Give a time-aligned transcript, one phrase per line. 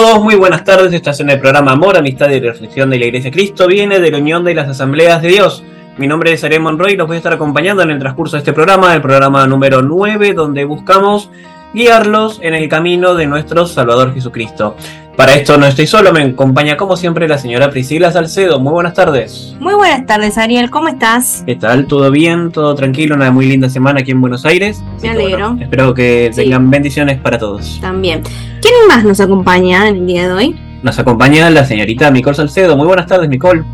[0.00, 0.22] todos?
[0.22, 0.92] Muy buenas tardes.
[0.92, 3.66] Estás en el programa Amor, Amistad y Reflexión de la Iglesia Cristo.
[3.66, 5.64] Viene de la Unión de las Asambleas de Dios.
[5.96, 8.42] Mi nombre es Ariel Monroy y los voy a estar acompañando en el transcurso de
[8.42, 11.30] este programa, el programa número 9, donde buscamos
[11.74, 14.76] guiarlos en el camino de nuestro Salvador Jesucristo.
[15.18, 18.60] Para esto no estoy solo, me acompaña como siempre la señora Priscila Salcedo.
[18.60, 19.56] Muy buenas tardes.
[19.58, 21.42] Muy buenas tardes, Ariel, ¿cómo estás?
[21.44, 21.88] ¿Qué tal?
[21.88, 22.52] ¿Todo bien?
[22.52, 23.16] ¿Todo tranquilo?
[23.16, 24.80] Una muy linda semana aquí en Buenos Aires.
[25.02, 25.56] Me alegro.
[25.60, 27.80] espero que tengan bendiciones para todos.
[27.80, 28.22] También.
[28.62, 30.60] ¿Quién más nos acompaña en el día de hoy?
[30.84, 32.76] Nos acompaña la señorita Nicole Salcedo.
[32.76, 33.64] Muy buenas tardes, Nicole.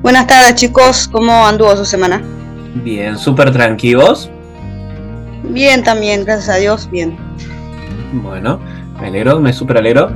[0.00, 1.10] Buenas tardes, chicos.
[1.12, 2.22] ¿Cómo anduvo su semana?
[2.82, 4.30] Bien, súper tranquilos.
[5.42, 7.18] Bien, también, gracias a Dios, bien.
[8.22, 8.58] Bueno,
[8.98, 10.10] me alegro, me súper alegro.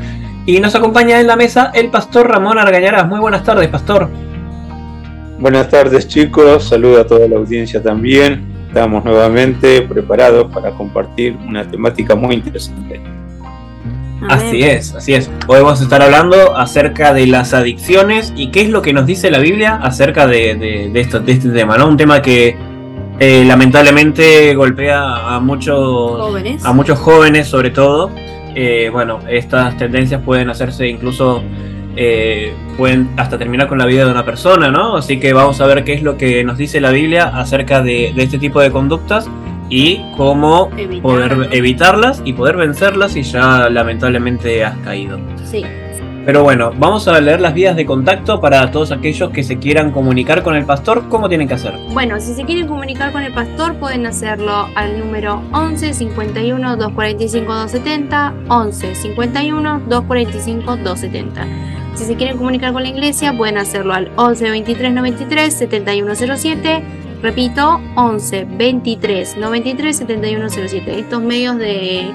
[0.44, 3.06] Y nos acompaña en la mesa el pastor Ramón Argañarás.
[3.06, 4.08] Muy buenas tardes, pastor.
[5.38, 6.68] Buenas tardes, chicos.
[6.68, 8.44] Saludo a toda la audiencia también.
[8.66, 13.00] Estamos nuevamente preparados para compartir una temática muy interesante.
[14.28, 15.30] Así es, así es.
[15.46, 19.06] Hoy vamos a estar hablando acerca de las adicciones y qué es lo que nos
[19.06, 21.88] dice la Biblia acerca de, esto, de este tema, ¿no?
[21.88, 22.56] Un tema que
[23.18, 25.76] eh, lamentablemente golpea a muchos
[26.20, 26.64] jóvenes.
[26.64, 28.10] a muchos jóvenes sobre todo
[28.54, 31.42] eh, bueno, estas tendencias pueden hacerse incluso,
[31.96, 34.96] eh, pueden hasta terminar con la vida de una persona, ¿no?
[34.96, 38.12] Así que vamos a ver qué es lo que nos dice la Biblia acerca de,
[38.16, 39.28] este tipo de conductas
[39.68, 45.18] y cómo poder evitarlas y poder vencerlas si ya lamentablemente has caído.
[45.44, 45.64] Sí.
[46.24, 49.90] Pero bueno, vamos a leer las vías de contacto para todos aquellos que se quieran
[49.90, 51.08] comunicar con el pastor.
[51.08, 51.74] ¿Cómo tienen que hacer?
[51.92, 57.52] Bueno, si se quieren comunicar con el pastor pueden hacerlo al número 11 51 245
[57.52, 61.46] 270, 11 51 245 270.
[61.96, 66.84] Si se quieren comunicar con la iglesia pueden hacerlo al 11 23 93 7107.
[67.20, 71.00] Repito, 11 23 93 7107.
[71.00, 72.10] Estos medios de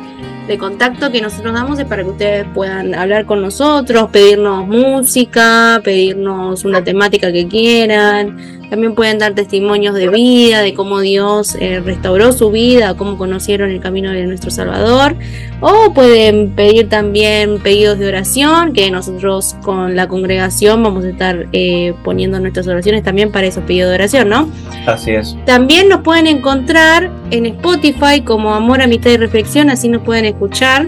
[0.48, 5.82] de contacto que nosotros damos es para que ustedes puedan hablar con nosotros, pedirnos música,
[5.84, 11.80] pedirnos una temática que quieran, también pueden dar testimonios de vida, de cómo Dios eh,
[11.80, 15.16] restauró su vida, cómo conocieron el camino de nuestro Salvador.
[15.62, 21.48] O pueden pedir también pedidos de oración, que nosotros con la congregación vamos a estar
[21.54, 24.50] eh, poniendo nuestras oraciones también para esos pedidos de oración, ¿no?
[24.86, 25.38] Así es.
[25.46, 30.88] También nos pueden encontrar en Spotify como Amor, Amistad y Reflexión, así nos pueden escuchar.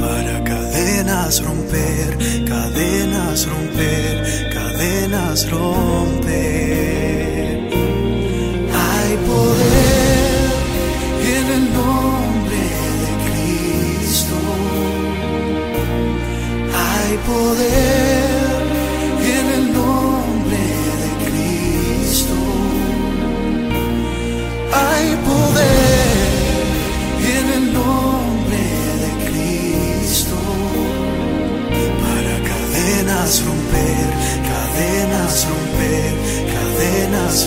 [0.00, 6.38] Para cadenas romper, cadenas romper, cadenas romper.
[8.84, 10.50] Hay poder
[11.36, 12.64] en el nombre
[13.02, 14.38] de Cristo.
[16.74, 18.17] Hay poder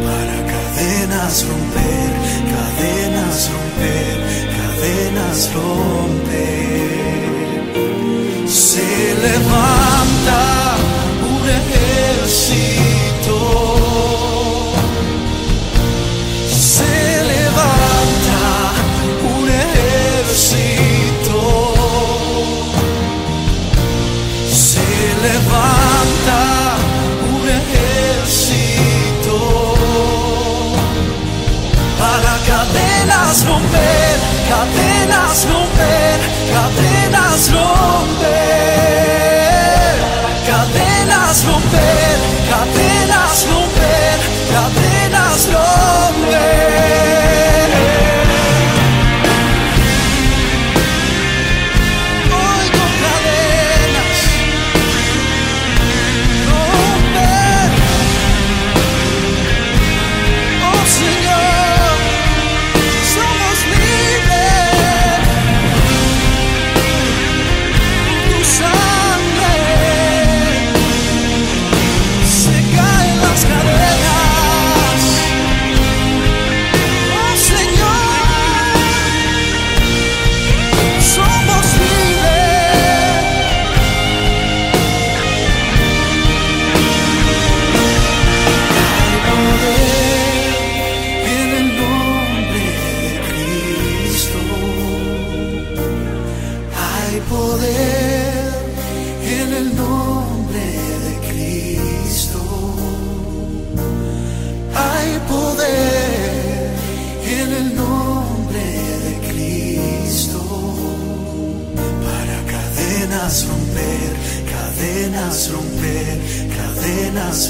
[0.06, 2.12] Para cadenas romper,
[2.54, 4.16] cadenas romper,
[4.58, 6.92] cadenas romper.
[8.48, 8.90] Se
[9.24, 10.01] levanta
[33.32, 34.20] cadenas romper,
[34.50, 36.20] cadenas romper,
[36.52, 38.28] cadenas romper,
[40.46, 42.20] cadenas romper,
[42.50, 44.20] cadenas romper,
[44.52, 46.21] cadenas romper.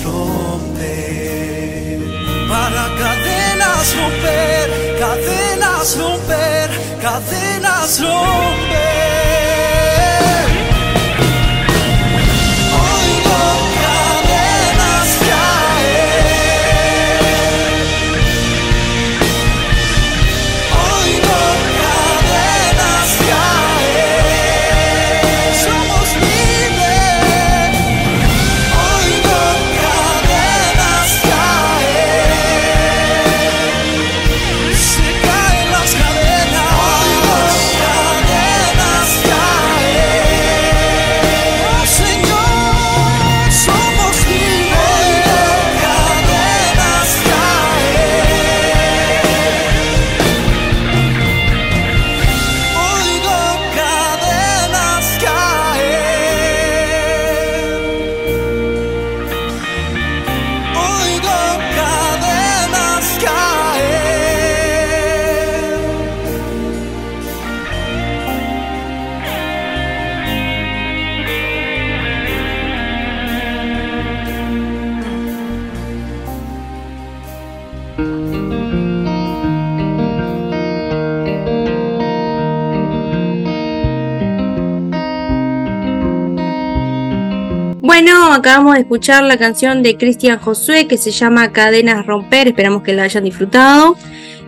[0.04, 2.00] Romper.
[2.48, 4.70] Para cadenas romper,
[5.00, 6.70] cadenas romper,
[7.02, 9.01] cadenas romper.
[88.42, 92.92] Acabamos de escuchar la canción de Cristian Josué que se llama Cadenas Romper, esperamos que
[92.92, 93.96] la hayan disfrutado.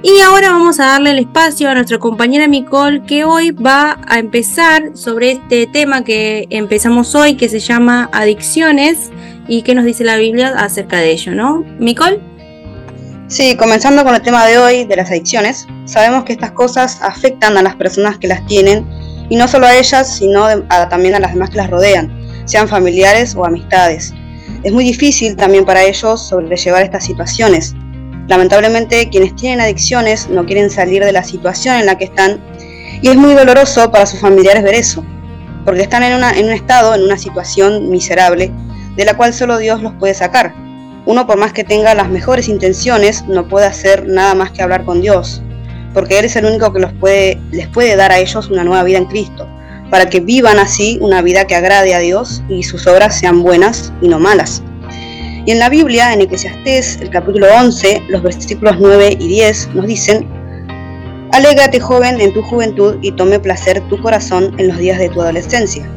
[0.02, 4.18] Y ahora vamos a darle el espacio a nuestra compañera Nicole que hoy va a
[4.18, 9.12] empezar sobre este tema que empezamos hoy que se llama adicciones
[9.48, 11.64] y qué nos dice la Biblia acerca de ello, ¿no?
[11.78, 12.20] Nicole.
[13.28, 17.58] Sí, comenzando con el tema de hoy, de las adicciones, sabemos que estas cosas afectan
[17.58, 18.88] a las personas que las tienen
[19.30, 20.48] y no solo a ellas, sino
[20.90, 24.14] también a las demás que las rodean, sean familiares o amistades.
[24.64, 27.76] Es muy difícil también para ellos sobrellevar estas situaciones.
[28.28, 32.42] Lamentablemente, quienes tienen adicciones no quieren salir de la situación en la que están
[33.02, 35.04] y es muy doloroso para sus familiares ver eso,
[35.66, 38.50] porque están en, un estado, en una situación miserable,
[38.96, 40.54] de la cual solo Dios los puede sacar.
[41.06, 44.86] Uno por más que tenga las mejores intenciones, no puede hacer nada más que hablar
[44.86, 45.42] con Dios,
[45.94, 48.84] porque Él es el único que los puede, les puede dar a ellos una nueva
[48.84, 49.50] vida en Cristo,
[49.94, 53.94] para que vivan así una vida que agrade a Dios y sus obras sean buenas
[54.02, 54.64] y no malas.
[55.46, 59.86] Y en la Biblia, en Eclesiastés, el capítulo 11, los versículos 9 y 10, nos
[59.86, 60.28] dicen,
[61.32, 65.22] Alégrate, joven, en tu juventud y tome placer tu corazón en los días de tu
[65.22, 65.88] adolescencia.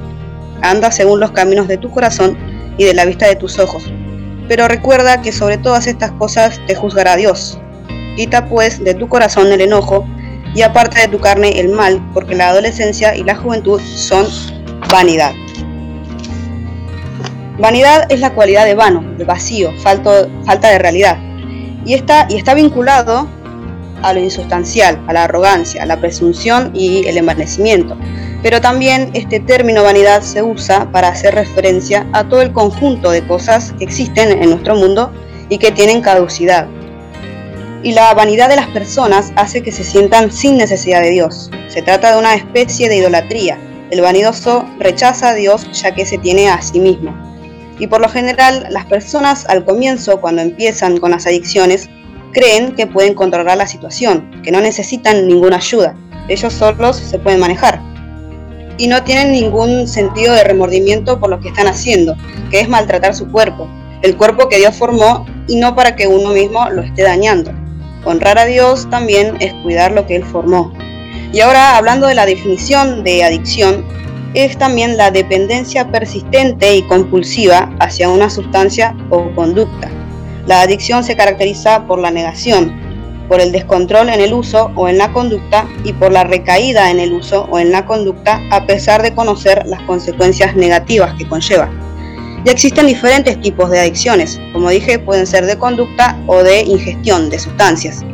[0.60, 2.36] Anda según los caminos de tu corazón
[2.76, 3.90] y de la vista de tus ojos.
[4.46, 7.58] Pero recuerda que sobre todas estas cosas te juzgará Dios.
[8.14, 10.06] Quita pues de tu corazón el enojo
[10.56, 14.26] y aparta de tu carne el mal, porque la adolescencia y la juventud son
[14.90, 15.32] vanidad.
[17.58, 21.18] Vanidad es la cualidad de vano, de vacío, falto- falta de realidad.
[21.84, 23.28] Y está, y está vinculado
[24.02, 27.96] a lo insustancial, a la arrogancia, a la presunción y el envanecimiento.
[28.42, 33.26] Pero también este término vanidad se usa para hacer referencia a todo el conjunto de
[33.26, 35.12] cosas que existen en nuestro mundo
[35.50, 36.66] y que tienen caducidad.
[37.86, 41.52] Y la vanidad de las personas hace que se sientan sin necesidad de Dios.
[41.68, 43.60] Se trata de una especie de idolatría.
[43.92, 47.14] El vanidoso rechaza a Dios ya que se tiene a sí mismo.
[47.78, 51.88] Y por lo general, las personas al comienzo, cuando empiezan con las adicciones,
[52.32, 55.94] creen que pueden controlar la situación, que no necesitan ninguna ayuda.
[56.26, 57.80] Ellos solos se pueden manejar.
[58.78, 62.16] Y no tienen ningún sentido de remordimiento por lo que están haciendo,
[62.50, 63.70] que es maltratar su cuerpo,
[64.02, 67.52] el cuerpo que Dios formó y no para que uno mismo lo esté dañando.
[68.06, 70.72] Honrar a Dios también es cuidar lo que Él formó.
[71.32, 73.84] Y ahora hablando de la definición de adicción,
[74.32, 79.90] es también la dependencia persistente y compulsiva hacia una sustancia o conducta.
[80.46, 82.78] La adicción se caracteriza por la negación,
[83.28, 87.00] por el descontrol en el uso o en la conducta y por la recaída en
[87.00, 91.68] el uso o en la conducta a pesar de conocer las consecuencias negativas que conlleva.
[92.44, 97.28] Y existen diferentes tipos de adicciones, como dije, pueden ser de conducta o de ingestión
[97.30, 98.04] de sustancias.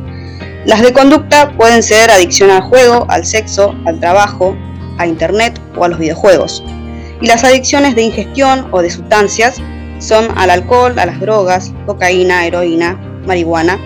[0.64, 4.56] Las de conducta pueden ser adicción al juego, al sexo, al trabajo,
[4.98, 6.62] a internet o a los videojuegos.
[7.20, 9.60] Y las adicciones de ingestión o de sustancias
[9.98, 13.78] son al alcohol, a las drogas, cocaína, heroína, marihuana.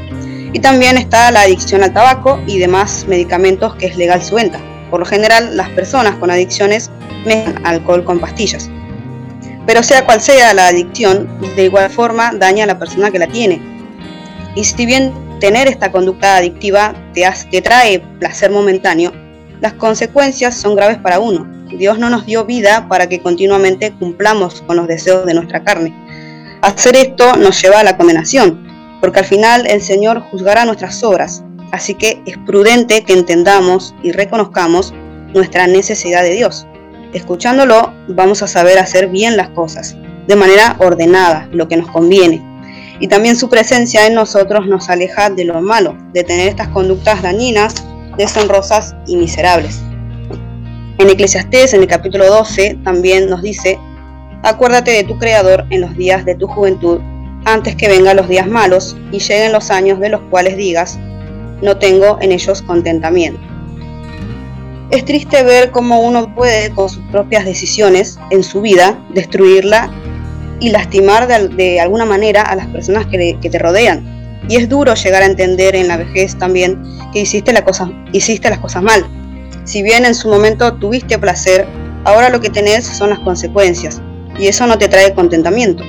[0.53, 4.61] Y también está la adicción al tabaco y demás medicamentos que es legal su venta.
[4.91, 6.91] Por lo general, las personas con adicciones
[7.25, 8.71] mezclan alcohol con pastillas.
[9.67, 13.27] Pero sea cual sea la adicción, de igual forma daña a la persona que la
[13.27, 13.61] tiene.
[14.55, 19.13] Y si bien tener esta conducta adictiva te, te trae placer momentáneo,
[19.61, 21.47] las consecuencias son graves para uno.
[21.77, 25.95] Dios no nos dio vida para que continuamente cumplamos con los deseos de nuestra carne.
[26.63, 31.43] Hacer esto nos lleva a la condenación, porque al final el Señor juzgará nuestras obras.
[31.73, 34.95] Así que es prudente que entendamos y reconozcamos
[35.35, 36.67] nuestra necesidad de Dios.
[37.17, 39.97] Escuchándolo vamos a saber hacer bien las cosas,
[40.27, 42.45] de manera ordenada, lo que nos conviene.
[43.01, 47.23] Y también su presencia en nosotros nos aleja de lo malo, de tener estas conductas
[47.23, 47.87] dañinas,
[48.19, 49.81] deshonrosas y miserables.
[50.99, 53.79] En Eclesiastés, en el capítulo 12, también nos dice,
[54.43, 57.01] acuérdate de tu Creador en los días de tu juventud,
[57.47, 60.99] antes que vengan los días malos y lleguen los años de los cuales digas,
[61.63, 63.56] no tengo en ellos contentamiento.
[64.91, 69.91] Es triste ver cómo uno puede, con sus propias decisiones en su vida, destruirla
[70.61, 74.15] y lastimar de, alguna manera a las personas que, le- te rodean.
[74.49, 76.81] Y es duro llegar a entender en la vejez también
[77.13, 79.05] que hiciste, la cosa, hiciste las cosas mal.
[79.65, 81.67] Si bien en su momento tuviste placer,
[82.05, 84.01] ahora lo que tenés son las consecuencias,
[84.39, 85.83] y eso no te trae contentamiento.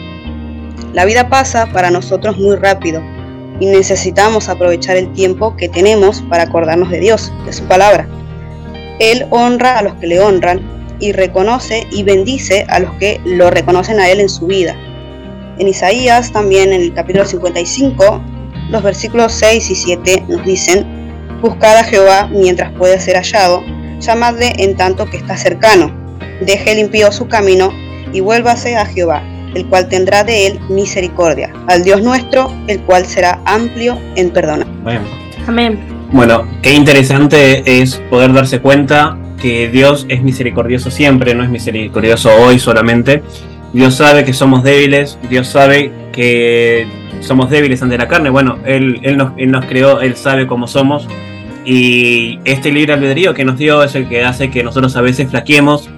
[0.93, 3.03] La vida pasa para nosotros muy rápido,
[3.59, 8.07] y necesitamos aprovechar el tiempo que tenemos para acordarnos de Dios, de su palabra.
[8.99, 10.61] Él honra a los que le honran
[10.99, 14.75] y reconoce y bendice a los que lo reconocen a Él en su vida.
[15.59, 18.21] En Isaías también en el capítulo 55,
[18.69, 20.85] los versículos 6 y 7 nos dicen,
[21.41, 23.63] Buscad a Jehová mientras puede ser hallado,
[23.99, 25.91] llamadle en tanto que está cercano,
[26.41, 27.71] deje el impío su camino
[28.11, 29.23] y vuélvase a Jehová,
[29.53, 34.67] el cual tendrá de él misericordia, al Dios nuestro, el cual será amplio en perdonar.
[34.83, 35.01] Bueno.
[35.47, 35.96] Amén.
[36.11, 42.29] Bueno, qué interesante es poder darse cuenta que Dios es misericordioso siempre, no es misericordioso
[42.33, 43.23] hoy solamente.
[43.73, 46.87] Dios sabe que somos débiles, Dios sabe que
[47.19, 48.29] somos débiles ante la carne.
[48.29, 51.07] Bueno, Él, nos, nos creó, Él sabe cómo somos.
[51.65, 55.29] Y este libre albedrío que nos dio es el que hace que nosotros a veces
[55.29, 55.89] flaqueemos.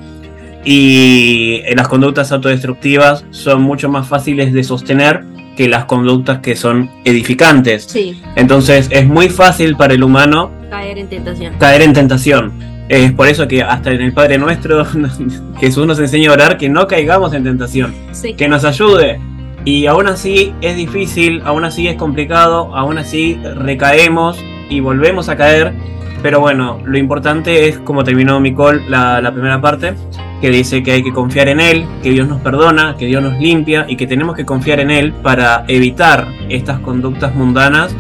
[0.66, 5.24] Y las conductas autodestructivas son mucho más fáciles de sostener
[5.60, 7.84] que las conductas que son edificantes.
[7.84, 11.54] Sí, Entonces es muy fácil para el humano caer en tentación.
[11.60, 12.54] caer en tentación.
[12.88, 14.86] Es por eso que hasta en el Padre Nuestro
[15.60, 18.36] Jesús nos enseña a orar que no caigamos en tentación, Sí.
[18.36, 19.20] que nos ayude.
[19.66, 24.38] Y aún así es difícil, aún así es complicado, aún así recaemos
[24.70, 25.74] y volvemos a caer.
[26.22, 29.94] Pero bueno, lo importante es como terminó Micol la, la primera parte,
[30.42, 33.40] que dice que hay que confiar en Él, que Dios nos perdona, que Dios nos
[33.40, 37.96] limpia y que tenemos que confiar en Él para evitar estas conductas mundanas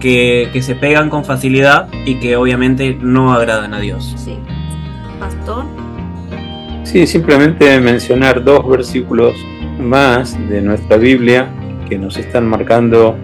[0.00, 4.14] que, que se pegan con facilidad y que obviamente no agradan a Dios.
[4.16, 4.36] Sí.
[5.18, 5.64] Pastor.
[6.84, 9.34] Sí, simplemente mencionar dos versículos
[9.78, 11.50] más de nuestra Biblia
[11.88, 13.16] que nos están marcando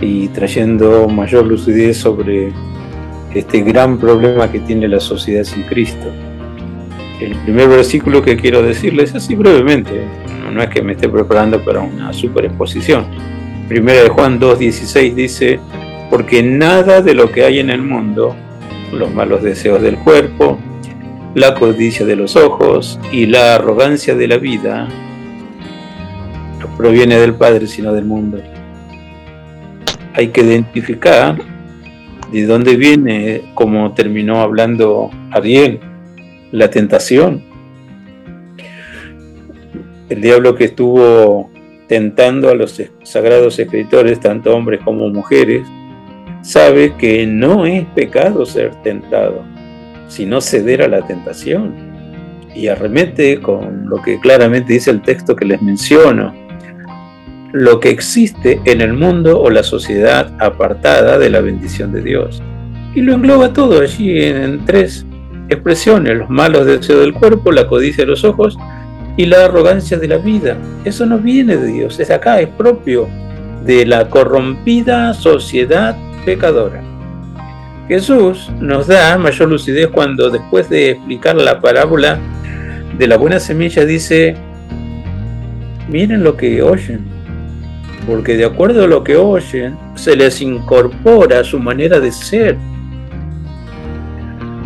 [0.00, 2.52] y trayendo mayor lucidez sobre
[3.34, 6.10] este gran problema que tiene la sociedad sin Cristo.
[7.20, 10.02] El primer versículo que quiero decirles, así brevemente,
[10.52, 13.06] no es que me esté preparando para una super exposición.
[13.68, 15.60] Primera de Juan 2.16 dice,
[16.10, 18.34] porque nada de lo que hay en el mundo,
[18.92, 20.58] los malos deseos del cuerpo,
[21.34, 24.88] la codicia de los ojos y la arrogancia de la vida,
[26.60, 28.40] no proviene del Padre sino del mundo.
[30.14, 31.36] Hay que identificar
[32.32, 35.80] de dónde viene, como terminó hablando Ariel,
[36.52, 37.42] la tentación.
[40.08, 41.50] El diablo que estuvo
[41.86, 45.66] tentando a los sagrados escritores, tanto hombres como mujeres,
[46.42, 49.42] sabe que no es pecado ser tentado,
[50.08, 51.74] sino ceder a la tentación.
[52.54, 56.34] Y arremete con lo que claramente dice el texto que les menciono,
[57.52, 62.42] lo que existe en el mundo o la sociedad apartada de la bendición de Dios.
[62.94, 65.06] Y lo engloba todo allí en tres
[65.48, 68.58] expresiones, los malos deseos del cuerpo, la codicia de los ojos
[69.16, 70.56] y la arrogancia de la vida.
[70.84, 73.08] Eso no viene de Dios, es acá, es propio
[73.64, 76.82] de la corrompida sociedad pecadora.
[77.88, 82.18] Jesús nos da mayor lucidez cuando después de explicar la parábola
[82.98, 84.36] de la buena semilla dice,
[85.88, 87.17] miren lo que oyen,
[88.08, 92.56] porque de acuerdo a lo que oyen se les incorpora su manera de ser.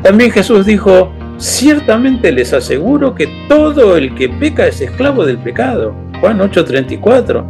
[0.00, 5.92] También Jesús dijo, ciertamente les aseguro que todo el que peca es esclavo del pecado.
[6.20, 7.44] Juan 8:34.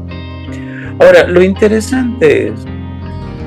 [0.98, 2.66] Ahora, lo interesante es,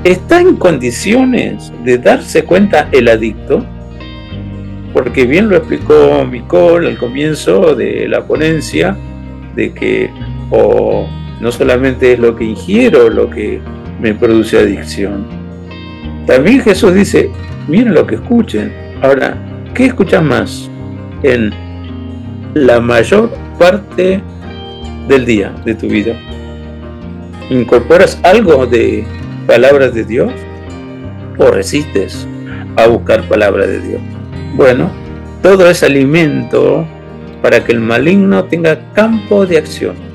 [0.04, 3.66] ¿está en condiciones de darse cuenta el adicto?
[4.92, 8.96] Porque bien lo explicó Micol al comienzo de la ponencia,
[9.56, 10.10] de que
[10.50, 11.08] o
[11.40, 13.60] no solamente es lo que ingiero lo que
[14.00, 15.26] me produce adicción.
[16.26, 17.30] También Jesús dice,
[17.68, 18.72] miren lo que escuchen.
[19.02, 19.36] Ahora,
[19.74, 20.70] ¿qué escuchas más
[21.22, 21.52] en
[22.54, 24.20] la mayor parte
[25.08, 26.18] del día de tu vida?
[27.50, 29.04] ¿Incorporas algo de
[29.46, 30.32] palabras de Dios
[31.38, 32.26] o resistes
[32.76, 34.00] a buscar palabras de Dios?
[34.56, 34.90] Bueno,
[35.42, 36.84] todo es alimento
[37.40, 40.05] para que el maligno tenga campo de acción.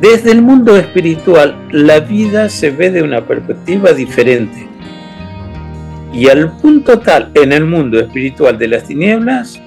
[0.00, 4.68] Desde el mundo espiritual, la vida se ve de una perspectiva diferente.
[6.12, 9.60] Y al punto tal en el mundo espiritual de las tinieblas,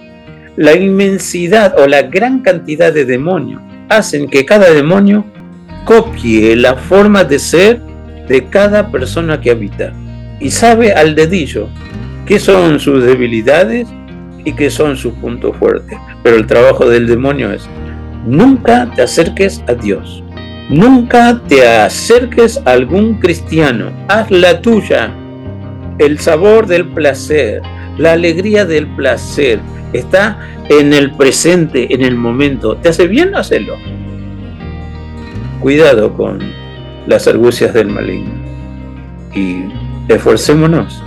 [0.58, 5.26] la inmensidad o la gran cantidad de demonios hacen que cada demonio
[5.86, 7.82] copie la forma de ser
[8.28, 9.94] de cada persona que habita
[10.40, 11.70] y sabe al dedillo
[12.26, 13.88] qué son sus debilidades
[14.44, 15.98] y qué son sus puntos fuertes.
[16.24, 17.68] Pero el trabajo del demonio es
[18.28, 20.24] nunca te acerques a Dios.
[20.70, 23.92] Nunca te acerques a algún cristiano.
[24.10, 25.12] Haz la tuya.
[25.98, 27.62] El sabor del placer,
[27.98, 29.60] la alegría del placer,
[29.94, 30.38] está
[30.70, 32.76] en el presente, en el momento.
[32.78, 33.76] ¿Te hace bien hacerlo?
[35.62, 36.40] Cuidado con
[37.08, 38.34] las argucias del maligno.
[39.34, 39.64] Y
[40.10, 41.02] esforcémonos,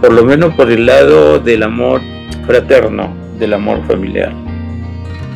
[0.00, 2.02] por lo menos por el lado del amor
[2.46, 4.43] fraterno, del amor familiar.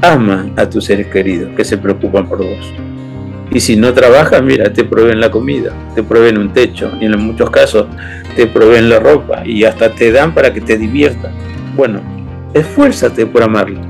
[0.01, 2.73] Ama a tus seres queridos que se preocupan por vos.
[3.51, 7.19] Y si no trabajas, mira, te proveen la comida, te proveen un techo y en
[7.19, 7.87] muchos casos
[8.37, 11.33] te proveen la ropa y hasta te dan para que te diviertas.
[11.75, 12.01] Bueno,
[12.55, 13.85] esfuérzate por amarlos.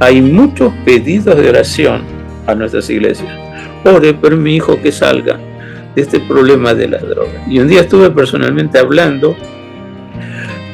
[0.00, 2.02] Hay muchos pedidos de oración
[2.46, 3.32] a nuestras iglesias.
[3.84, 5.38] Ore por mi hijo que salga
[5.94, 7.44] de este problema de la droga.
[7.48, 9.36] Y un día estuve personalmente hablando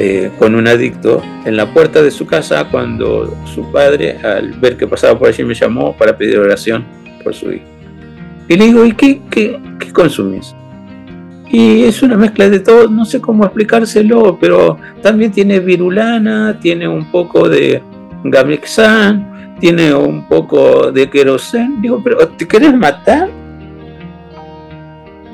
[0.05, 4.77] eh, con un adicto en la puerta de su casa cuando su padre, al ver
[4.77, 6.85] que pasaba por allí, me llamó para pedir oración
[7.23, 7.65] por su hijo.
[8.49, 9.93] Y le digo, ¿y qué, qué, qué?
[11.53, 16.89] Y es una mezcla de todo, no sé cómo explicárselo, pero también tiene virulana, tiene
[16.89, 17.81] un poco de
[18.25, 21.81] gamexan, tiene un poco de querosén.
[21.81, 23.31] Digo, ¿pero te querés matar?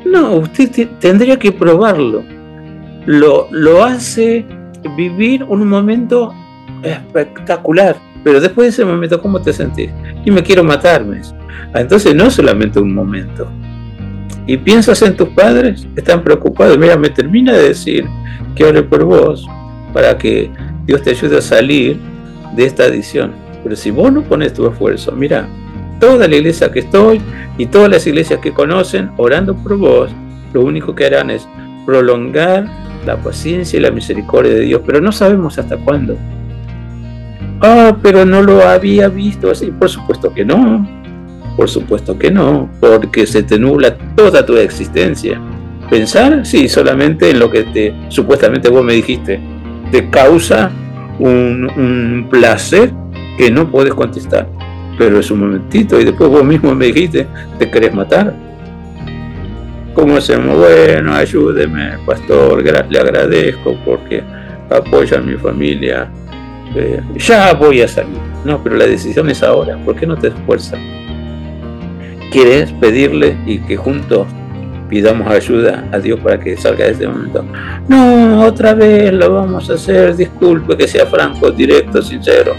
[0.05, 2.23] No, usted tendría que probarlo.
[3.07, 4.45] Lo, lo hace
[4.97, 6.35] vivir un momento
[6.83, 9.91] espectacular, pero después de ese momento, ¿cómo te sentís?
[10.25, 11.21] Y me quiero matarme.
[11.75, 13.49] Entonces no es solamente un momento.
[14.47, 16.79] Y piensas en tus padres, están preocupados.
[16.79, 18.07] Mira, me termina de decir
[18.55, 19.47] que ore por vos
[19.93, 20.51] para que
[20.87, 21.99] Dios te ayude a salir
[22.57, 23.33] de esta adicción.
[23.63, 25.47] Pero si vos no pones tu esfuerzo, mira,
[26.01, 27.21] toda la iglesia que estoy
[27.59, 30.11] y todas las iglesias que conocen orando por vos,
[30.53, 31.47] lo único que harán es
[31.85, 32.67] prolongar
[33.09, 36.17] la paciencia y la misericordia de Dios, pero no sabemos hasta cuándo.
[37.61, 39.71] Ah, pero no lo había visto así.
[39.71, 40.87] Por supuesto que no.
[41.57, 45.41] Por supuesto que no, porque se te nubla toda tu existencia.
[45.91, 49.41] Pensar, sí, solamente en lo que te supuestamente vos me dijiste,
[49.91, 50.71] te causa
[51.19, 52.93] un, un placer
[53.39, 54.47] que no puedes contestar.
[54.99, 57.27] Pero es un momentito y después vos mismo me dijiste,
[57.59, 58.48] te querés matar.
[59.99, 60.57] ¿Cómo hacemos?
[60.57, 64.23] Bueno, ayúdeme, pastor, le agradezco porque
[64.71, 66.09] apoya a mi familia.
[66.77, 68.17] Eh, ya voy a salir.
[68.45, 69.77] No, pero la decisión es ahora.
[69.85, 70.79] ¿Por qué no te esfuerzas?
[72.31, 74.29] ¿Quieres pedirle y que juntos
[74.89, 77.45] pidamos ayuda a Dios para que salga de este momento?
[77.89, 80.15] No, otra vez lo vamos a hacer.
[80.15, 82.55] Disculpe que sea franco, directo, sincero.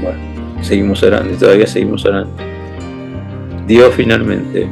[0.00, 0.20] Bueno,
[0.62, 2.30] seguimos orando y todavía seguimos orando.
[3.66, 4.68] Dios finalmente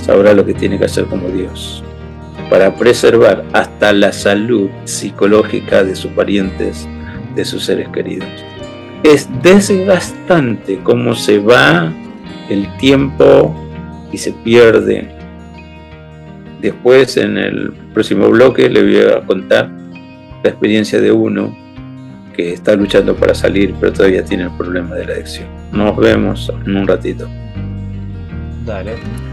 [0.00, 1.84] sabrá lo que tiene que hacer como Dios
[2.50, 6.86] para preservar hasta la salud psicológica de sus parientes,
[7.36, 8.28] de sus seres queridos.
[9.04, 11.90] Es desgastante cómo se va
[12.50, 13.54] el tiempo
[14.12, 15.08] y se pierde.
[16.60, 19.70] Después, en el próximo bloque, le voy a contar
[20.42, 21.56] la experiencia de uno
[22.34, 25.46] que está luchando para salir, pero todavía tiene el problema de la adicción.
[25.72, 27.28] Nos vemos en un ratito.
[28.66, 29.29] Dale.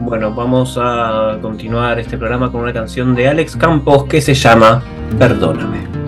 [0.00, 4.82] Bueno, vamos a continuar este programa con una canción de Alex Campos que se llama
[5.18, 5.99] Perdóname.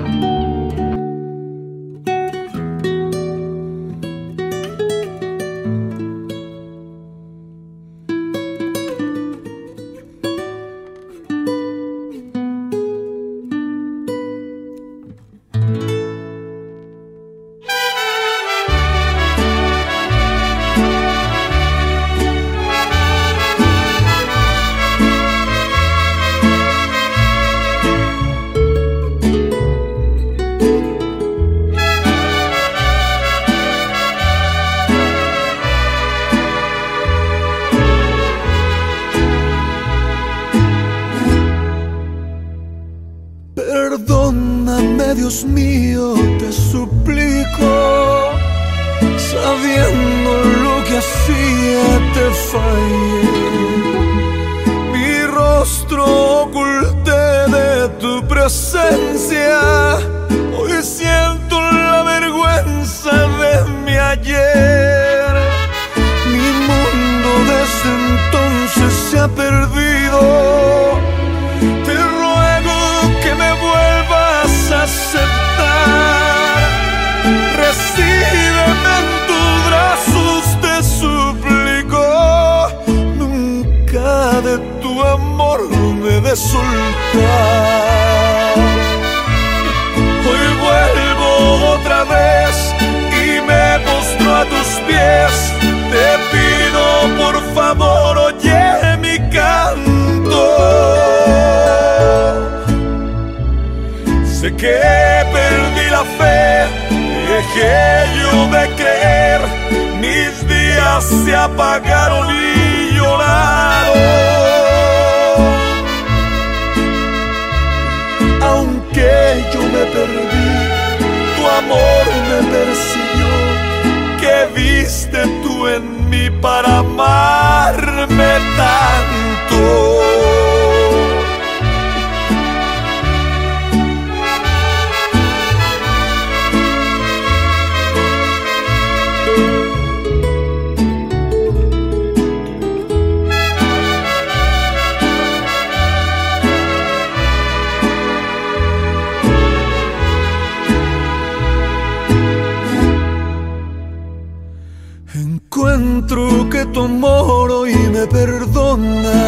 [156.09, 159.21] Que tu amor hoy me perdona.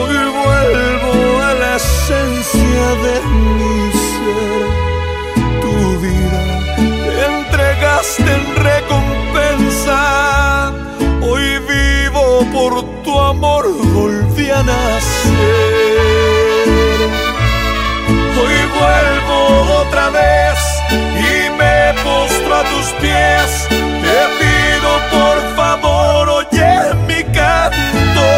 [0.00, 4.66] Hoy vuelvo a la esencia de mi ser.
[5.60, 6.42] Tu vida
[7.04, 10.00] te entregaste en recompensa.
[11.20, 15.98] Hoy vivo por tu amor, volví a nacer.
[18.40, 19.38] Hoy vuelvo
[19.82, 20.58] otra vez
[20.90, 23.67] y me postro a tus pies.
[25.10, 28.28] Por favor, oye mi canto.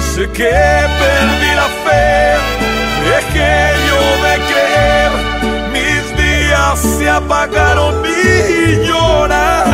[0.00, 0.58] Sé que
[1.00, 2.06] perdí la fe,
[3.08, 3.56] dejé
[3.88, 5.10] yo de creer.
[5.72, 9.67] Mis días se apagaron y lloraron.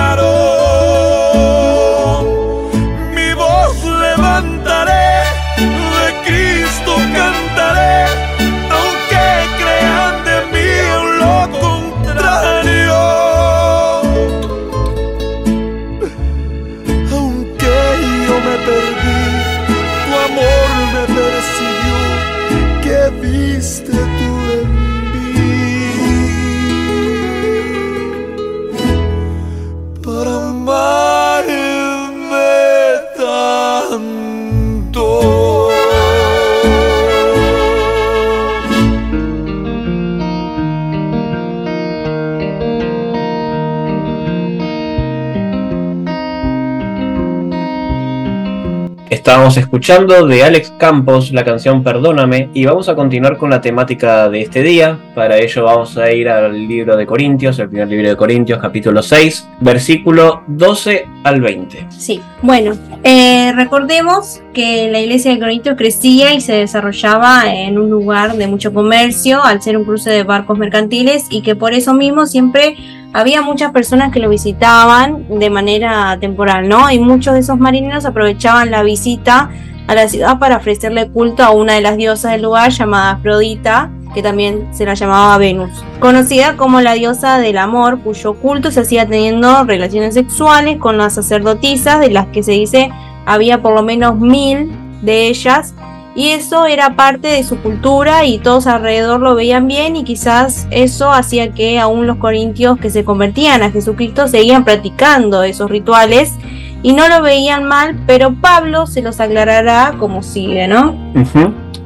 [49.34, 54.28] Estábamos escuchando de Alex Campos la canción Perdóname y vamos a continuar con la temática
[54.30, 54.96] de este día.
[55.12, 59.02] Para ello vamos a ir al libro de Corintios, el primer libro de Corintios, capítulo
[59.02, 61.86] 6, versículo 12 al 20.
[61.88, 67.90] Sí, bueno, eh, recordemos que la iglesia de Corintios crecía y se desarrollaba en un
[67.90, 71.92] lugar de mucho comercio al ser un cruce de barcos mercantiles y que por eso
[71.92, 72.76] mismo siempre
[73.14, 76.90] había muchas personas que lo visitaban de manera temporal, ¿no?
[76.90, 79.50] Y muchos de esos marineros aprovechaban la visita
[79.86, 83.92] a la ciudad para ofrecerle culto a una de las diosas del lugar llamada Afrodita,
[84.14, 88.80] que también se la llamaba Venus, conocida como la diosa del amor, cuyo culto se
[88.80, 92.90] hacía teniendo relaciones sexuales con las sacerdotisas, de las que se dice
[93.26, 94.72] había por lo menos mil
[95.02, 95.72] de ellas,
[96.14, 100.68] y eso era parte de su cultura y todos alrededor lo veían bien y quizás
[100.70, 106.34] eso hacía que aún los corintios que se convertían a Jesucristo seguían practicando esos rituales
[106.82, 110.94] y no lo veían mal, pero Pablo se los aclarará como sigue, ¿no?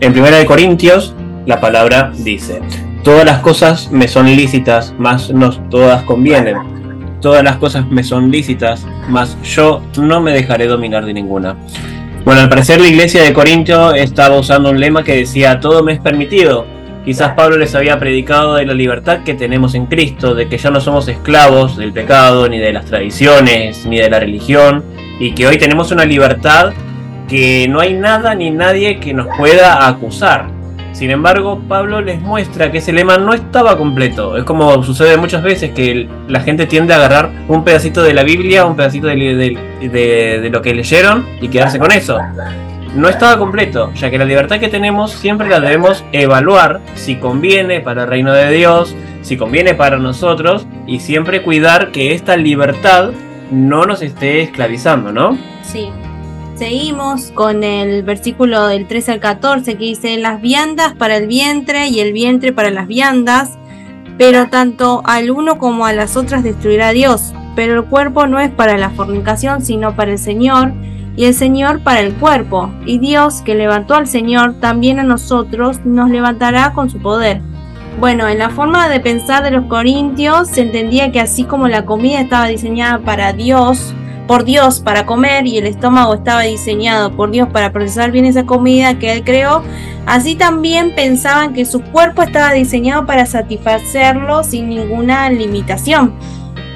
[0.00, 1.14] En Primera de Corintios
[1.46, 2.60] la palabra dice,
[3.04, 6.56] todas las cosas me son lícitas, mas no todas convienen.
[7.20, 11.56] Todas las cosas me son lícitas, mas yo no me dejaré dominar de ninguna.
[12.28, 15.94] Bueno, al parecer la iglesia de Corintio estaba usando un lema que decía todo me
[15.94, 16.66] es permitido.
[17.02, 20.70] Quizás Pablo les había predicado de la libertad que tenemos en Cristo, de que ya
[20.70, 24.84] no somos esclavos del pecado, ni de las tradiciones, ni de la religión,
[25.18, 26.74] y que hoy tenemos una libertad
[27.30, 30.57] que no hay nada ni nadie que nos pueda acusar.
[30.98, 34.36] Sin embargo, Pablo les muestra que ese lema no estaba completo.
[34.36, 38.24] Es como sucede muchas veces que la gente tiende a agarrar un pedacito de la
[38.24, 42.18] Biblia, un pedacito de, lo que leyeron y quedarse con eso.
[42.96, 47.78] No estaba completo, ya que la libertad que tenemos siempre la debemos evaluar si conviene
[47.78, 53.12] para el reino de Dios, si conviene para nosotros y siempre cuidar que esta libertad
[53.52, 55.38] no nos esté esclavizando, ¿no?
[55.62, 55.90] Sí.
[56.58, 61.86] Seguimos con el versículo del 13 al 14 que dice, las viandas para el vientre
[61.86, 63.56] y el vientre para las viandas,
[64.18, 67.32] pero tanto al uno como a las otras destruirá Dios.
[67.54, 70.72] Pero el cuerpo no es para la fornicación, sino para el Señor,
[71.14, 72.72] y el Señor para el cuerpo.
[72.84, 77.40] Y Dios, que levantó al Señor, también a nosotros nos levantará con su poder.
[78.00, 81.84] Bueno, en la forma de pensar de los corintios se entendía que así como la
[81.84, 83.94] comida estaba diseñada para Dios,
[84.28, 88.44] por Dios para comer y el estómago estaba diseñado por Dios para procesar bien esa
[88.44, 89.64] comida que Él creó,
[90.06, 96.12] así también pensaban que su cuerpo estaba diseñado para satisfacerlo sin ninguna limitación.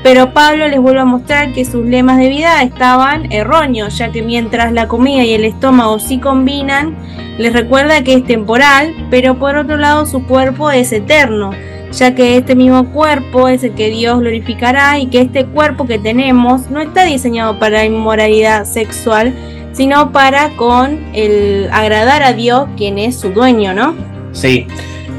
[0.03, 4.23] Pero Pablo les vuelve a mostrar que sus lemas de vida estaban erróneos, ya que
[4.23, 6.97] mientras la comida y el estómago sí combinan,
[7.39, 11.53] les recuerda que es temporal, pero por otro lado su cuerpo es eterno
[11.99, 15.99] ya que este mismo cuerpo es el que Dios glorificará y que este cuerpo que
[15.99, 19.35] tenemos no está diseñado para inmoralidad sexual,
[19.73, 23.95] sino para con el agradar a Dios, quien es su dueño, ¿no?
[24.33, 24.67] Sí,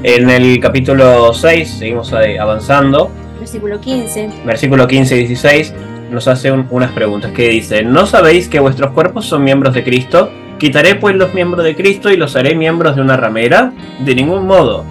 [0.04, 3.12] en el capítulo 6 seguimos avanzando.
[3.40, 4.30] Versículo 15.
[4.46, 5.74] Versículo 15 y 16
[6.12, 10.32] nos hace unas preguntas que dice, ¿no sabéis que vuestros cuerpos son miembros de Cristo?
[10.60, 13.74] ¿Quitaré pues los miembros de Cristo y los haré miembros de una ramera?
[14.06, 14.86] De ningún modo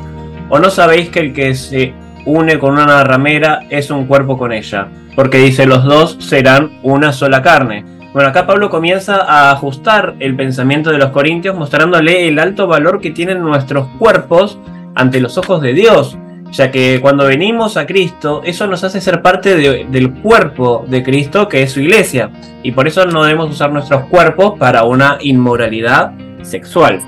[0.55, 1.95] ¿O no sabéis que el que se
[2.27, 4.87] une con una ramera es un cuerpo con ella?
[5.17, 7.87] Porque dice, los dos serán una sola carne.
[8.13, 13.01] Bueno, acá Pablo comienza a ajustar el pensamiento de los corintios mostrándole el alto valor
[13.01, 14.59] que tienen nuestros cuerpos
[14.95, 16.19] ante los ojos de Dios,
[16.51, 21.49] ya que cuando venimos a Cristo, eso nos hace ser parte del cuerpo de Cristo,
[21.49, 22.29] que es su iglesia,
[22.63, 26.13] y por eso no debemos usar nuestros cuerpos para una inmoralidad
[26.43, 27.01] sexual.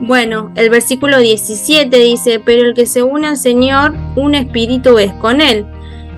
[0.00, 5.12] Bueno, el versículo 17 dice, pero el que se une al Señor, un espíritu es
[5.14, 5.66] con él.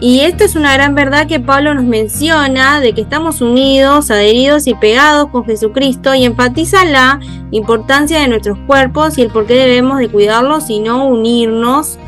[0.00, 4.66] Y esto es una gran verdad que Pablo nos menciona, de que estamos unidos, adheridos
[4.66, 7.18] y pegados con Jesucristo y enfatiza la
[7.50, 11.98] importancia de nuestros cuerpos y el por qué debemos de cuidarlos y no unirnos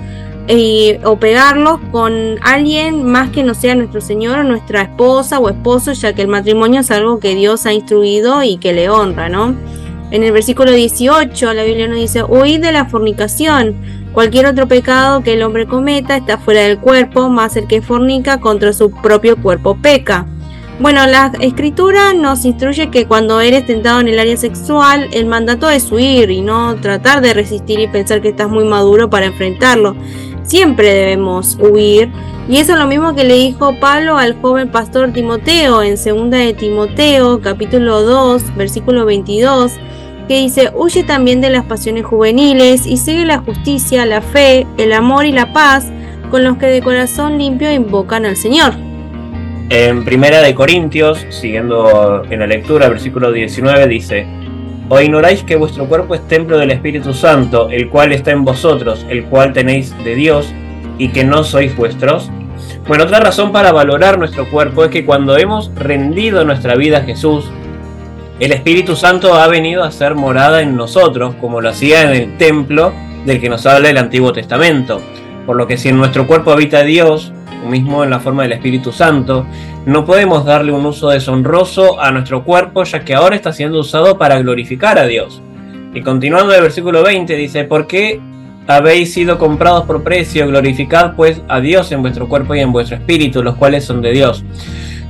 [0.47, 5.49] eh, o pegarlos con alguien más que no sea nuestro Señor o nuestra esposa o
[5.49, 9.29] esposo, ya que el matrimonio es algo que Dios ha instruido y que le honra,
[9.29, 9.55] ¿no?
[10.11, 13.77] En el versículo 18 la Biblia nos dice, huid de la fornicación.
[14.13, 18.41] Cualquier otro pecado que el hombre cometa está fuera del cuerpo, más el que fornica
[18.41, 20.27] contra su propio cuerpo peca.
[20.81, 25.71] Bueno, la escritura nos instruye que cuando eres tentado en el área sexual, el mandato
[25.71, 29.95] es huir y no tratar de resistir y pensar que estás muy maduro para enfrentarlo.
[30.43, 32.11] Siempre debemos huir.
[32.49, 36.31] Y eso es lo mismo que le dijo Pablo al joven pastor Timoteo en 2
[36.31, 39.79] de Timoteo, capítulo 2, versículo 22
[40.31, 44.93] que dice, huye también de las pasiones juveniles y sigue la justicia, la fe, el
[44.93, 45.91] amor y la paz
[46.31, 48.75] con los que de corazón limpio invocan al Señor.
[49.71, 54.25] En Primera de Corintios, siguiendo en la lectura, versículo 19 dice,
[54.89, 59.05] ¿O ignoráis que vuestro cuerpo es templo del Espíritu Santo, el cual está en vosotros,
[59.09, 60.55] el cual tenéis de Dios,
[60.97, 62.31] y que no sois vuestros?
[62.87, 67.03] Bueno, otra razón para valorar nuestro cuerpo es que cuando hemos rendido nuestra vida a
[67.03, 67.51] Jesús,
[68.41, 72.39] el Espíritu Santo ha venido a ser morada en nosotros, como lo hacía en el
[72.39, 72.91] templo
[73.27, 75.03] del que nos habla el Antiguo Testamento.
[75.45, 77.35] Por lo que si en nuestro cuerpo habita Dios,
[77.69, 79.45] mismo en la forma del Espíritu Santo,
[79.85, 84.17] no podemos darle un uso deshonroso a nuestro cuerpo, ya que ahora está siendo usado
[84.17, 85.43] para glorificar a Dios.
[85.93, 88.21] Y continuando el versículo 20 dice, ¿por qué
[88.67, 90.47] habéis sido comprados por precio?
[90.47, 94.13] Glorificad pues a Dios en vuestro cuerpo y en vuestro espíritu, los cuales son de
[94.13, 94.45] Dios.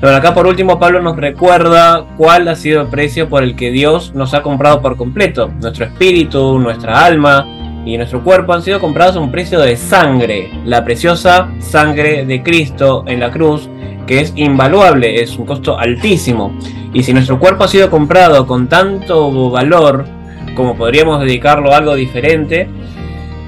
[0.01, 3.71] Pero acá por último Pablo nos recuerda cuál ha sido el precio por el que
[3.71, 5.51] Dios nos ha comprado por completo.
[5.61, 7.47] Nuestro espíritu, nuestra alma,
[7.85, 12.43] y nuestro cuerpo han sido comprados a un precio de sangre, la preciosa sangre de
[12.43, 13.69] Cristo en la cruz,
[14.07, 16.53] que es invaluable, es un costo altísimo.
[16.93, 20.05] Y si nuestro cuerpo ha sido comprado con tanto valor,
[20.55, 22.69] como podríamos dedicarlo a algo diferente,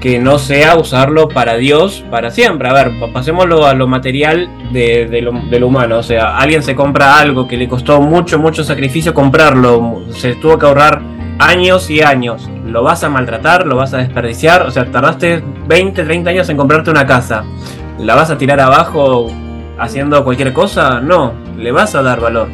[0.03, 2.67] que no sea usarlo para Dios para siempre.
[2.67, 5.99] A ver, pasémoslo a lo material de, lo, humano.
[5.99, 10.59] O sea, alguien se compra algo que le costó mucho, mucho sacrificio comprarlo, se tuvo
[10.59, 11.01] que ahorrar
[11.39, 12.49] años y años.
[12.65, 13.65] ¿Lo vas a maltratar?
[13.65, 14.63] ¿Lo vas a desperdiciar?
[14.63, 17.45] O sea, tardaste 20, 30 años en comprarte una casa.
[17.97, 19.31] ¿La vas a tirar abajo
[19.79, 20.99] haciendo cualquier cosa?
[20.99, 22.49] No, le vas a dar valor.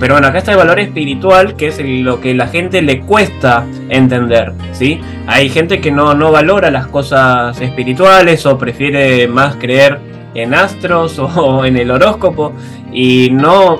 [0.00, 3.66] Pero bueno, acá está el valor espiritual, que es lo que la gente le cuesta
[3.90, 4.98] entender, ¿sí?
[5.26, 9.98] Hay gente que no, no valora las cosas espirituales o prefiere más creer
[10.34, 12.54] en astros o en el horóscopo
[12.90, 13.78] y no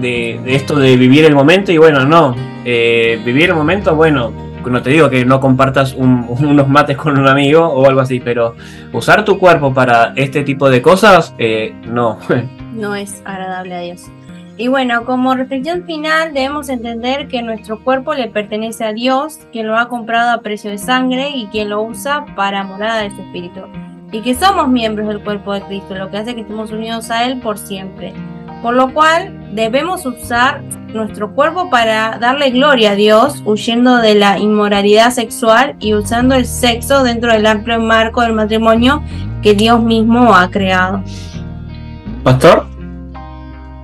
[0.00, 4.32] de, esto de vivir el momento y bueno, no, eh, vivir el momento, bueno,
[4.66, 8.54] no te digo que no compartas unos mates con un amigo o algo así, pero
[8.92, 12.18] usar tu cuerpo para este tipo de cosas, eh, no.
[12.74, 14.10] No es agradable a Dios.
[14.56, 19.66] Y bueno, como reflexión final debemos entender que nuestro cuerpo le pertenece a Dios, quien
[19.66, 23.20] lo ha comprado a precio de sangre y quien lo usa para morada de su
[23.20, 23.62] espíritu.
[24.12, 27.24] Y que somos miembros del cuerpo de Cristo, lo que hace que estemos unidos a
[27.24, 28.12] Él por siempre.
[28.62, 30.62] Por lo cual debemos usar
[30.94, 36.46] nuestro cuerpo para darle gloria a Dios, huyendo de la inmoralidad sexual y usando el
[36.46, 39.02] sexo dentro del amplio marco del matrimonio
[39.42, 41.02] que Dios mismo ha creado.
[42.22, 42.73] Pastor.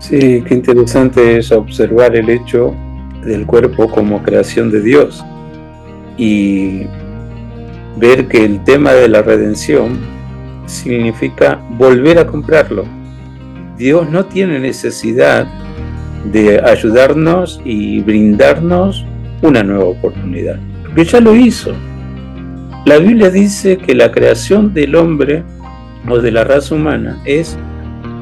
[0.01, 2.75] Sí, qué interesante es observar el hecho
[3.25, 5.25] del cuerpo como creación de Dios
[6.17, 6.87] y
[7.97, 9.99] ver que el tema de la redención
[10.67, 12.85] significa volver a comprarlo
[13.81, 15.47] Dios no tiene necesidad
[16.31, 19.07] de ayudarnos y brindarnos
[19.41, 21.73] una nueva oportunidad, porque ya lo hizo.
[22.85, 25.45] La Biblia dice que la creación del hombre
[26.07, 27.57] o de la raza humana es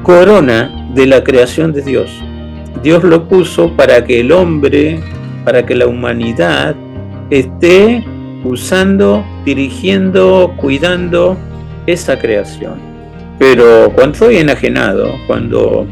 [0.03, 2.11] corona de la creación de Dios.
[2.83, 4.99] Dios lo puso para que el hombre,
[5.43, 6.75] para que la humanidad
[7.29, 8.03] esté
[8.43, 11.37] usando, dirigiendo, cuidando
[11.85, 12.79] esa creación.
[13.37, 15.87] Pero cuando estoy enajenado, cuando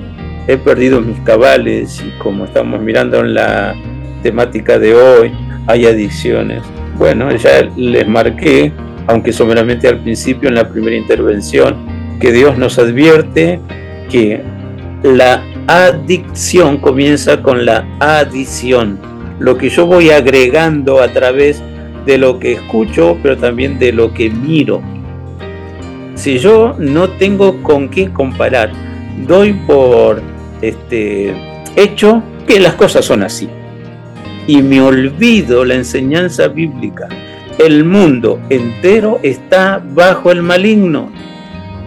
[0.48, 3.76] he perdido mis cabales y como estamos mirando en la
[4.24, 5.32] temática de hoy,
[5.68, 6.64] hay adicciones.
[6.98, 8.72] Bueno, ya les marqué,
[9.08, 11.76] aunque someramente al principio en la primera intervención,
[12.20, 13.60] que Dios nos advierte
[14.10, 14.42] que
[15.04, 19.00] la adicción comienza con la adición,
[19.40, 21.62] lo que yo voy agregando a través
[22.06, 24.82] de lo que escucho, pero también de lo que miro
[26.18, 28.72] si yo no tengo con qué comparar,
[29.28, 30.22] doy por
[30.62, 31.34] este,
[31.76, 33.48] hecho que las cosas son así.
[34.48, 37.08] Y me olvido la enseñanza bíblica.
[37.60, 41.12] El mundo entero está bajo el maligno,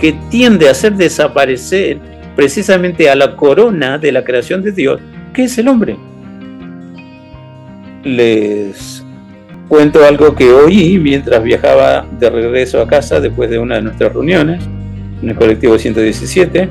[0.01, 1.99] que tiende a hacer desaparecer
[2.37, 5.01] precisamente a la corona de la creación de Dios,
[5.33, 5.97] que es el hombre.
[8.05, 9.05] Les
[9.69, 14.13] cuento algo que oí mientras viajaba de regreso a casa después de una de nuestras
[14.13, 14.63] reuniones
[15.23, 16.69] en el colectivo 117.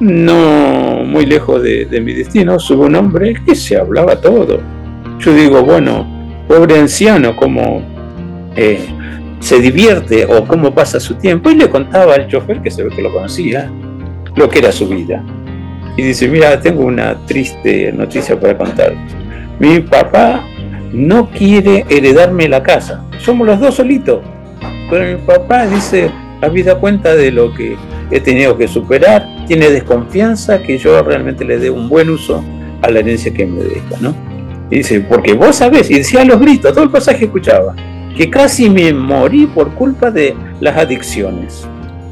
[0.00, 4.60] No muy lejos de, mi destino, sube un hombre que se hablaba todo.
[5.18, 6.06] Yo digo, bueno,
[6.46, 7.82] pobre anciano, cómo
[8.54, 8.86] eh,
[9.40, 11.50] se divierte o cómo pasa su tiempo.
[11.50, 13.70] Y le contaba al chofer, que se ve que lo conocía,
[14.38, 15.22] lo que era su vida.
[15.96, 18.94] Y dice, mira, tengo una triste noticia para contar.
[19.58, 20.44] Mi papá
[20.92, 23.04] no quiere heredarme la casa.
[23.18, 24.20] Somos los dos solitos.
[24.88, 26.10] Pero mi papá dice,
[26.40, 27.76] habéis dado cuenta de lo que
[28.10, 32.42] he tenido que superar, tiene desconfianza que yo realmente le dé un buen uso
[32.80, 34.14] a la herencia que me deja, ¿no?
[34.70, 37.74] Y dice, porque vos sabés, y decía los gritos, todo el pasaje escuchaba,
[38.16, 41.66] que casi me morí por culpa de las adicciones.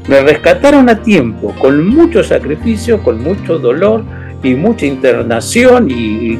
[0.07, 4.03] Me rescataron a tiempo, con mucho sacrificio, con mucho dolor,
[4.43, 6.37] y mucha internación y,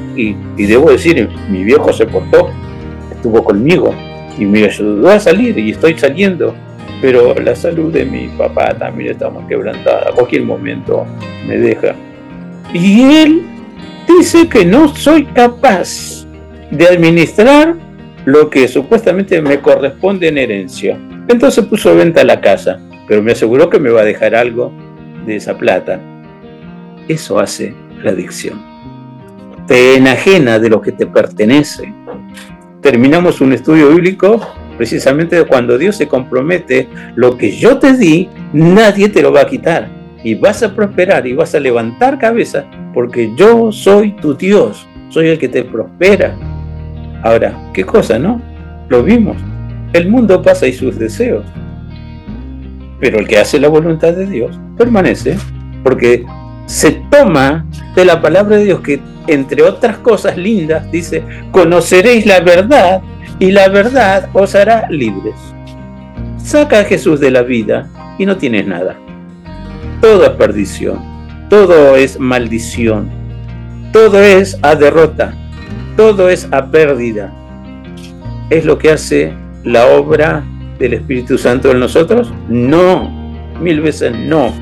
[0.55, 2.49] debo decir, mi viejo se portó
[3.11, 3.93] estuvo conmigo
[4.37, 6.55] y me ayudó a salir y estoy saliendo.
[7.01, 10.09] Pero la salud de mi papá también está muy quebrantada.
[10.09, 11.05] A cualquier momento
[11.47, 11.93] me deja.
[12.73, 13.43] Y él
[14.07, 16.25] dice que no soy capaz
[16.71, 17.75] de administrar
[18.25, 20.97] lo que supuestamente me corresponde en herencia.
[21.27, 24.71] Entonces puso a venta la casa, pero me aseguró que me va a dejar algo
[25.25, 25.99] de esa plata.
[27.07, 28.61] Eso hace la adicción.
[29.65, 31.93] Te enajena de lo que te pertenece.
[32.81, 34.39] Terminamos un estudio bíblico
[34.77, 39.47] precisamente cuando Dios se compromete, lo que yo te di, nadie te lo va a
[39.47, 39.89] quitar.
[40.23, 45.27] Y vas a prosperar y vas a levantar cabeza porque yo soy tu Dios, soy
[45.27, 46.37] el que te prospera.
[47.23, 48.41] Ahora, ¿qué cosa, no?
[48.89, 49.37] Lo vimos.
[49.93, 51.45] El mundo pasa y sus deseos.
[52.99, 55.37] Pero el que hace la voluntad de Dios permanece
[55.83, 56.25] porque
[56.65, 62.39] se toma de la palabra de Dios que, entre otras cosas lindas, dice, conoceréis la
[62.41, 63.01] verdad
[63.39, 65.35] y la verdad os hará libres.
[66.37, 68.97] Saca a Jesús de la vida y no tienes nada.
[70.01, 70.99] Todo es perdición,
[71.49, 73.09] todo es maldición,
[73.91, 75.33] todo es a derrota,
[75.95, 77.33] todo es a pérdida.
[78.49, 79.33] ¿Es lo que hace
[79.63, 80.43] la obra
[80.79, 82.31] del Espíritu Santo en nosotros?
[82.49, 83.09] No,
[83.59, 84.53] mil veces no.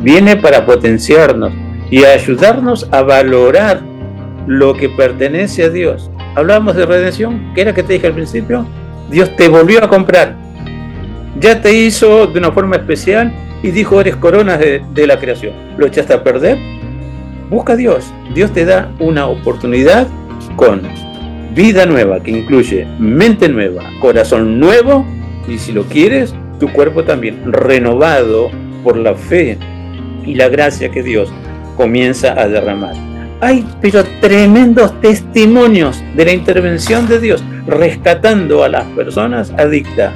[0.00, 1.52] Viene para potenciarnos
[1.90, 3.80] y ayudarnos a valorar
[4.46, 8.66] lo que pertenece a Dios hablábamos de redención, que era que te dije al principio,
[9.10, 10.36] Dios te volvió a comprar.
[11.40, 13.32] Ya te hizo de una forma especial
[13.62, 15.54] y dijo, eres corona de, de la creación.
[15.76, 16.58] ¿Lo echaste a perder?
[17.50, 18.12] Busca a Dios.
[18.34, 20.06] Dios te da una oportunidad
[20.56, 20.82] con
[21.54, 25.06] vida nueva, que incluye mente nueva, corazón nuevo
[25.48, 28.50] y si lo quieres, tu cuerpo también, renovado
[28.82, 29.58] por la fe
[30.24, 31.32] y la gracia que Dios
[31.76, 32.94] comienza a derramar.
[33.40, 40.14] Hay pero tremendos testimonios de la intervención de Dios rescatando a las personas adictas.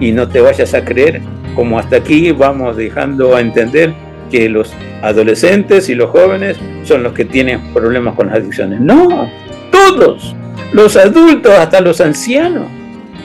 [0.00, 1.20] Y no te vayas a creer
[1.56, 3.92] como hasta aquí vamos dejando a entender
[4.30, 4.72] que los
[5.02, 8.80] adolescentes y los jóvenes son los que tienen problemas con las adicciones.
[8.80, 9.28] No,
[9.72, 10.36] todos,
[10.72, 12.77] los adultos hasta los ancianos.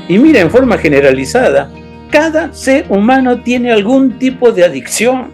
[0.08, 1.72] Y mira, en forma generalizada,
[2.12, 5.32] cada ser humano tiene algún tipo de adicción.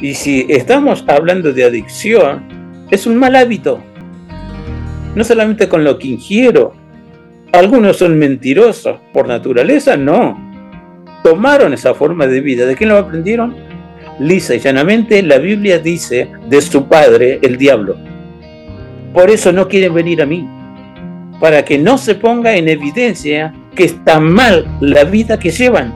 [0.00, 3.82] Y si estamos hablando de adicción, es un mal hábito.
[5.14, 6.74] No solamente con lo que ingiero.
[7.52, 10.38] Algunos son mentirosos por naturaleza, no.
[11.24, 12.66] Tomaron esa forma de vida.
[12.66, 13.56] ¿De quién lo aprendieron?
[14.20, 17.96] Lisa y llanamente la Biblia dice de su padre, el diablo.
[19.12, 20.46] Por eso no quieren venir a mí.
[21.40, 25.94] Para que no se ponga en evidencia que está mal la vida que llevan.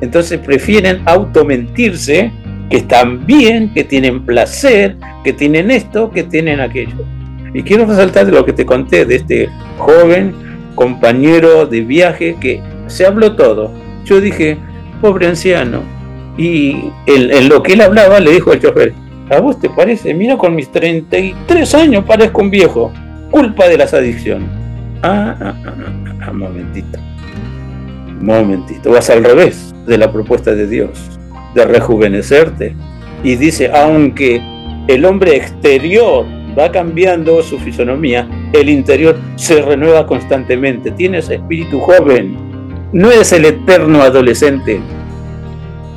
[0.00, 2.32] Entonces prefieren automentirse
[2.70, 7.04] que están bien, que tienen placer, que tienen esto, que tienen aquello.
[7.52, 10.32] Y quiero resaltar de lo que te conté de este joven
[10.74, 13.70] compañero de viaje que se habló todo.
[14.06, 14.56] Yo dije,
[15.02, 15.82] pobre anciano.
[16.38, 18.94] Y en, lo que él hablaba le dijo al chofer,
[19.28, 20.14] ¿a vos te parece?
[20.14, 22.90] Mira, con mis 33 años parezco un viejo.
[23.30, 24.59] Culpa de las adicciones.
[25.02, 26.98] Ah, ah, ah, ah, ah momentito.
[28.20, 28.90] Momentito.
[28.90, 31.10] Vas al revés de la propuesta de Dios
[31.54, 32.76] de rejuvenecerte.
[33.24, 34.42] Y dice, aunque
[34.88, 36.26] el hombre exterior
[36.58, 40.90] va cambiando su fisonomía, el interior se renueva constantemente.
[40.90, 42.36] Tienes espíritu joven,
[42.92, 44.80] no es el eterno adolescente.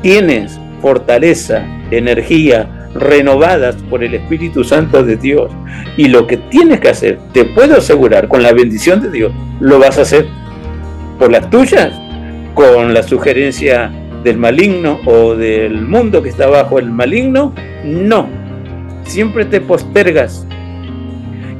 [0.01, 5.52] Tienes fortaleza, energía renovadas por el Espíritu Santo de Dios.
[5.98, 9.80] Y lo que tienes que hacer, te puedo asegurar, con la bendición de Dios, lo
[9.80, 10.28] vas a hacer
[11.20, 11.94] por las tuyas,
[12.54, 13.91] con la sugerencia
[14.24, 18.28] del maligno o del mundo que está bajo el maligno, no.
[19.04, 20.48] Siempre te postergas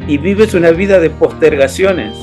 [0.08, 2.14] y vives una vida de postergaciones,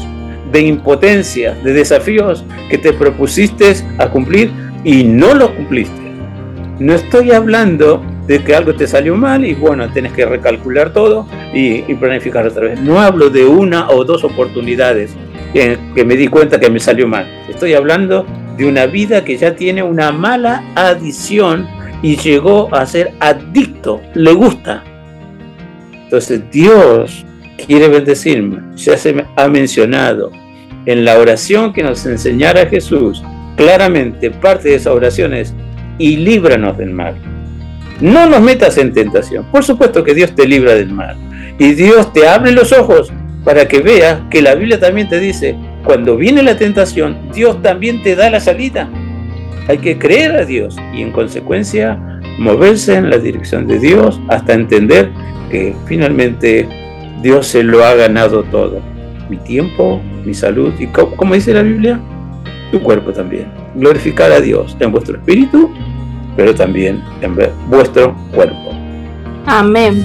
[0.50, 4.50] de impotencia, de desafíos que te propusiste a cumplir
[4.84, 6.00] y no lo cumpliste.
[6.78, 11.26] No estoy hablando de que algo te salió mal y bueno, tienes que recalcular todo
[11.52, 12.80] y, planificar otra vez.
[12.80, 15.16] No hablo de una o dos oportunidades
[15.52, 17.26] que me di cuenta que me salió mal.
[17.48, 18.24] Estoy hablando
[18.56, 21.66] de una vida que ya tiene una mala adición
[22.02, 24.84] y llegó a ser adicto, le gusta.
[26.04, 27.26] Entonces Dios
[27.66, 28.76] quiere bendecirme.
[28.76, 30.30] Ya se ha mencionado
[30.86, 33.24] en la oración que nos enseñara Jesús,
[33.56, 35.52] claramente parte de esa oración es,
[35.98, 37.39] y líbranos del mal.
[38.00, 39.44] No nos metas en tentación.
[39.50, 41.16] Por supuesto que Dios te libra del mal.
[41.58, 43.12] Y Dios te abre los ojos
[43.44, 48.02] para que veas que la Biblia también te dice, cuando viene la tentación, Dios también
[48.02, 48.88] te da la salida.
[49.68, 51.98] Hay que creer a Dios y en consecuencia
[52.38, 55.10] moverse en la dirección de Dios hasta entender
[55.50, 56.68] que finalmente
[57.22, 58.80] Dios se lo ha ganado todo.
[59.28, 62.00] Mi tiempo mi salud y, como dice la Biblia,
[62.70, 63.46] tu cuerpo también.
[63.74, 65.70] Glorificar a Dios en vuestro espíritu,
[66.36, 67.36] pero también en
[67.68, 68.72] vuestro cuerpo.
[69.46, 70.04] Amén.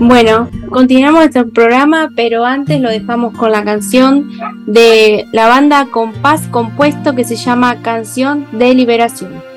[0.00, 4.28] Bueno, continuamos este programa, pero antes lo dejamos con la canción
[4.66, 9.53] de la banda Compás Compuesto que se llama Canción de Liberación.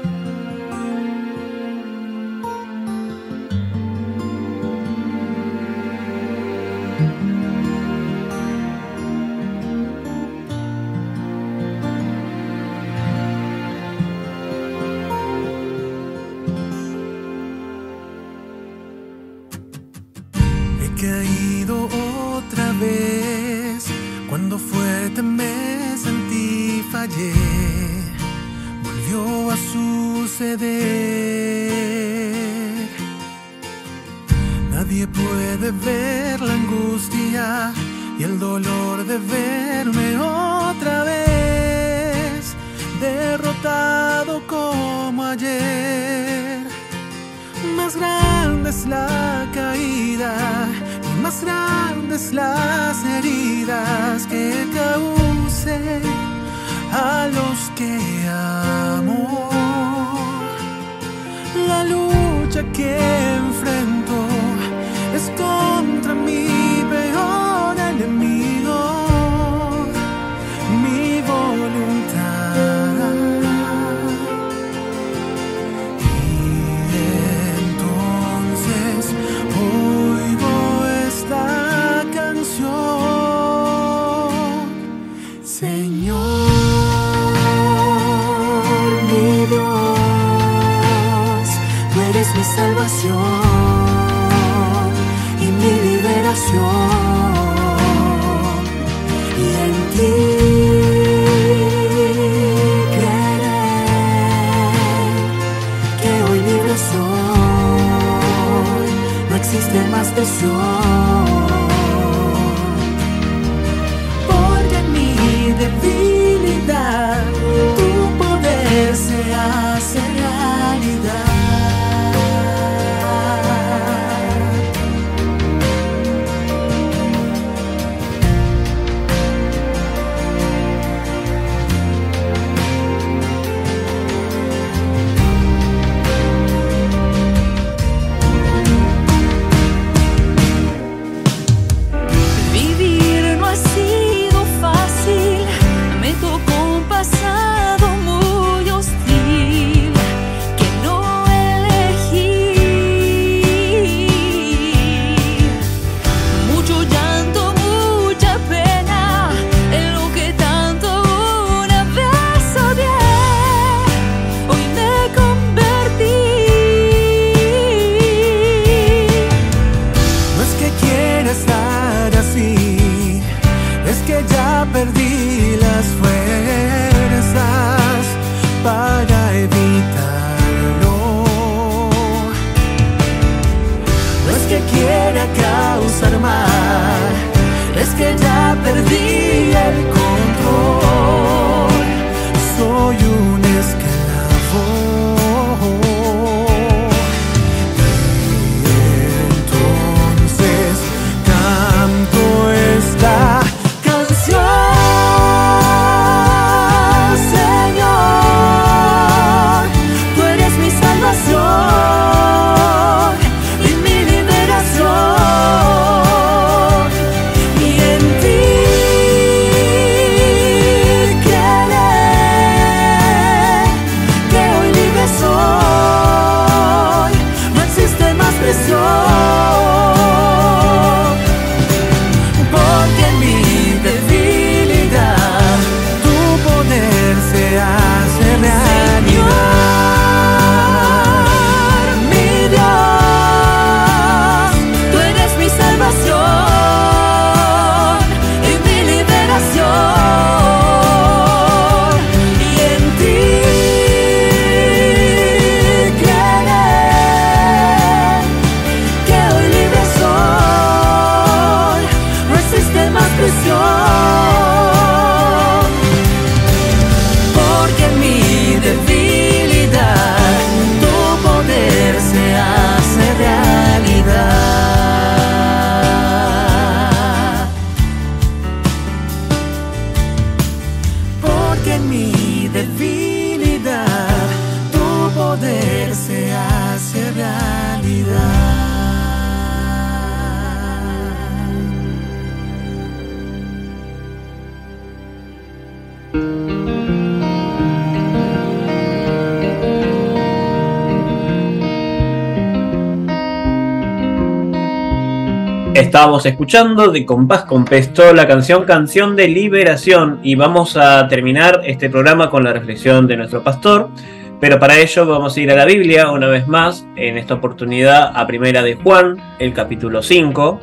[305.77, 311.61] Estábamos escuchando de Compás con Pesto la canción Canción de Liberación y vamos a terminar
[311.65, 313.91] este programa con la reflexión de nuestro pastor,
[314.39, 318.11] pero para ello vamos a ir a la Biblia una vez más, en esta oportunidad
[318.15, 320.59] a Primera de Juan, el capítulo 5.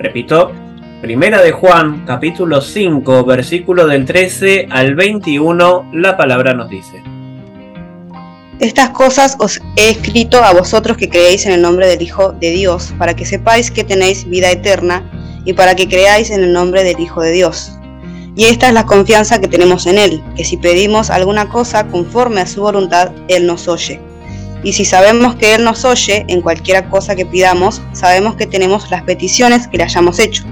[0.00, 0.50] Repito,
[1.00, 7.04] Primera de Juan, capítulo 5, versículo del 13 al 21, la palabra nos dice.
[8.60, 12.50] Estas cosas os he escrito a vosotros que creéis en el nombre del Hijo de
[12.50, 15.10] Dios, para que sepáis que tenéis vida eterna
[15.46, 17.72] y para que creáis en el nombre del Hijo de Dios.
[18.36, 22.42] Y esta es la confianza que tenemos en Él, que si pedimos alguna cosa conforme
[22.42, 23.98] a su voluntad, Él nos oye.
[24.62, 28.90] Y si sabemos que Él nos oye en cualquiera cosa que pidamos, sabemos que tenemos
[28.90, 30.44] las peticiones que le hayamos hecho.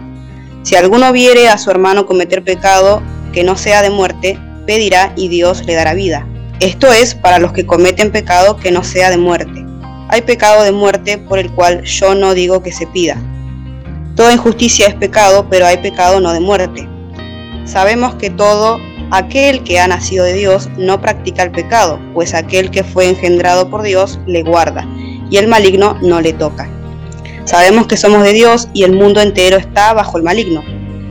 [0.62, 3.02] Si alguno viere a su hermano cometer pecado
[3.34, 6.26] que no sea de muerte, pedirá y Dios le dará vida.
[6.60, 9.64] Esto es para los que cometen pecado que no sea de muerte.
[10.08, 13.16] Hay pecado de muerte por el cual yo no digo que se pida.
[14.16, 16.88] Toda injusticia es pecado, pero hay pecado no de muerte.
[17.64, 18.80] Sabemos que todo
[19.12, 23.70] aquel que ha nacido de Dios no practica el pecado, pues aquel que fue engendrado
[23.70, 24.84] por Dios le guarda,
[25.30, 26.68] y el maligno no le toca.
[27.44, 30.64] Sabemos que somos de Dios y el mundo entero está bajo el maligno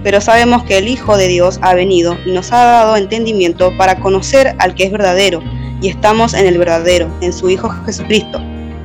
[0.04, 4.00] pero sabemos que el Hijo de Dios ha venido y nos ha dado entendimiento para
[4.00, 5.41] conocer al que es verdadero,
[5.82, 8.39] y estamos en el verdadero, en su Hijo Jesucristo.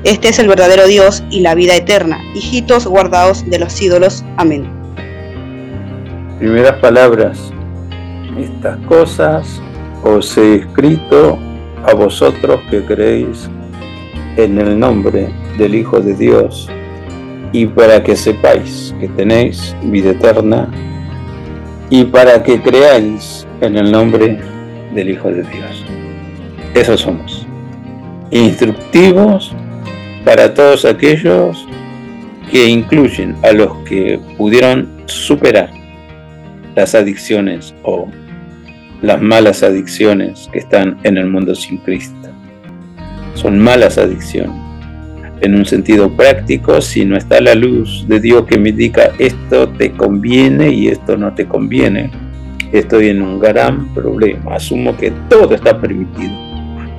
[0.05, 4.25] Este es el verdadero Dios y la vida eterna, hijitos guardados de los ídolos.
[4.37, 4.69] Amén.
[6.39, 7.53] Primeras palabras.
[8.37, 9.61] Estas cosas
[10.03, 11.39] os he escrito
[11.85, 13.49] a vosotros que creéis
[14.37, 16.69] en el nombre del Hijo de Dios
[17.53, 20.69] y para que sepáis que tenéis vida eterna
[21.93, 24.40] y para que creáis en el nombre
[24.95, 25.84] del Hijo de Dios.
[26.74, 27.47] Eso somos.
[28.30, 29.55] Instructivos
[30.24, 31.68] para todos aquellos
[32.51, 35.68] que incluyen a los que pudieron superar
[36.74, 38.09] las adicciones o
[39.03, 42.30] las malas adicciones que están en el mundo sin Cristo.
[43.34, 44.62] Son malas adicciones
[45.43, 49.68] en un sentido práctico, si no está la luz de Dios que me indica esto
[49.70, 52.11] te conviene y esto no te conviene,
[52.72, 54.55] estoy en un gran problema.
[54.55, 56.32] Asumo que todo está permitido.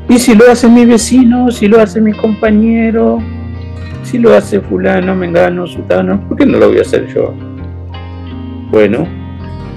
[0.09, 3.19] Y si lo hace mi vecino, si lo hace mi compañero,
[4.03, 7.33] si lo hace fulano, mengano, sutano, ¿por qué no lo voy a hacer yo?
[8.71, 9.07] Bueno,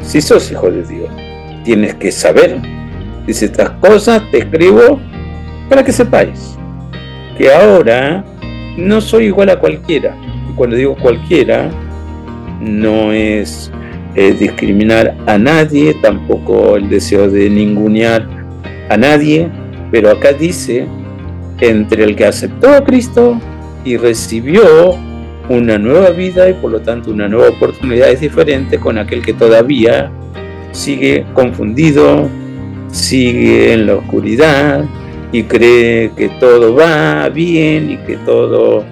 [0.02, 1.08] si sos hijo de Dios,
[1.64, 2.60] tienes que saber.
[3.26, 5.00] Dice estas cosas, te escribo
[5.68, 6.56] para que sepáis
[7.38, 8.24] que ahora
[8.76, 10.16] no soy igual a cualquiera.
[10.54, 11.70] Cuando digo cualquiera,
[12.60, 13.70] no es
[14.14, 18.26] eh, discriminar a nadie, tampoco el deseo de ningunear
[18.88, 19.48] a nadie,
[19.90, 20.86] pero acá dice,
[21.60, 23.40] entre el que aceptó a Cristo
[23.84, 24.96] y recibió
[25.48, 29.32] una nueva vida y por lo tanto una nueva oportunidad es diferente con aquel que
[29.32, 30.10] todavía
[30.72, 32.28] sigue confundido,
[32.90, 34.84] sigue en la oscuridad,
[35.36, 38.86] y cree que todo va bien y que todo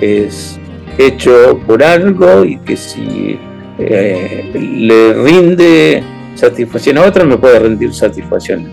[0.00, 0.56] es
[0.96, 3.36] hecho por algo y que si
[3.80, 6.04] eh, le rinde
[6.36, 8.68] satisfacción a otro me puede rendir satisfacción.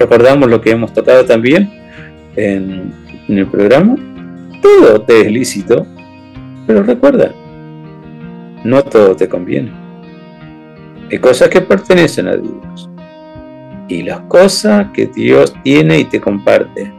[0.00, 1.70] Recordamos lo que hemos tocado también
[2.34, 2.92] en
[3.28, 3.94] el programa.
[4.60, 5.86] Todo te es lícito,
[6.66, 7.32] pero recuerda,
[8.64, 9.70] no todo te conviene.
[11.08, 12.89] Hay cosas que pertenecen a Dios
[13.90, 16.90] y las cosas que Dios tiene y te comparte.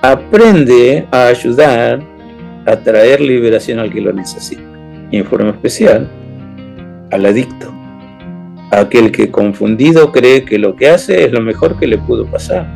[0.00, 2.02] Aprende a ayudar
[2.66, 4.62] a traer liberación al que lo necesita.
[5.10, 6.10] Y en forma especial,
[7.10, 7.72] al adicto.
[8.70, 12.66] Aquel que confundido cree que lo que hace es lo mejor que le pudo pasar.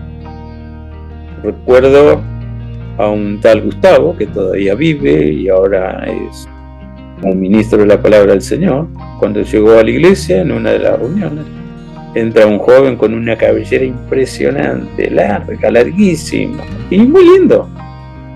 [1.42, 2.20] Recuerdo
[2.98, 6.46] a un tal Gustavo que todavía vive y ahora es
[7.22, 8.88] un ministro de la palabra del Señor,
[9.18, 11.46] cuando llegó a la iglesia en una de las reuniones
[12.16, 17.68] entra un joven con una cabellera impresionante, larga, larguísima y muy lindo.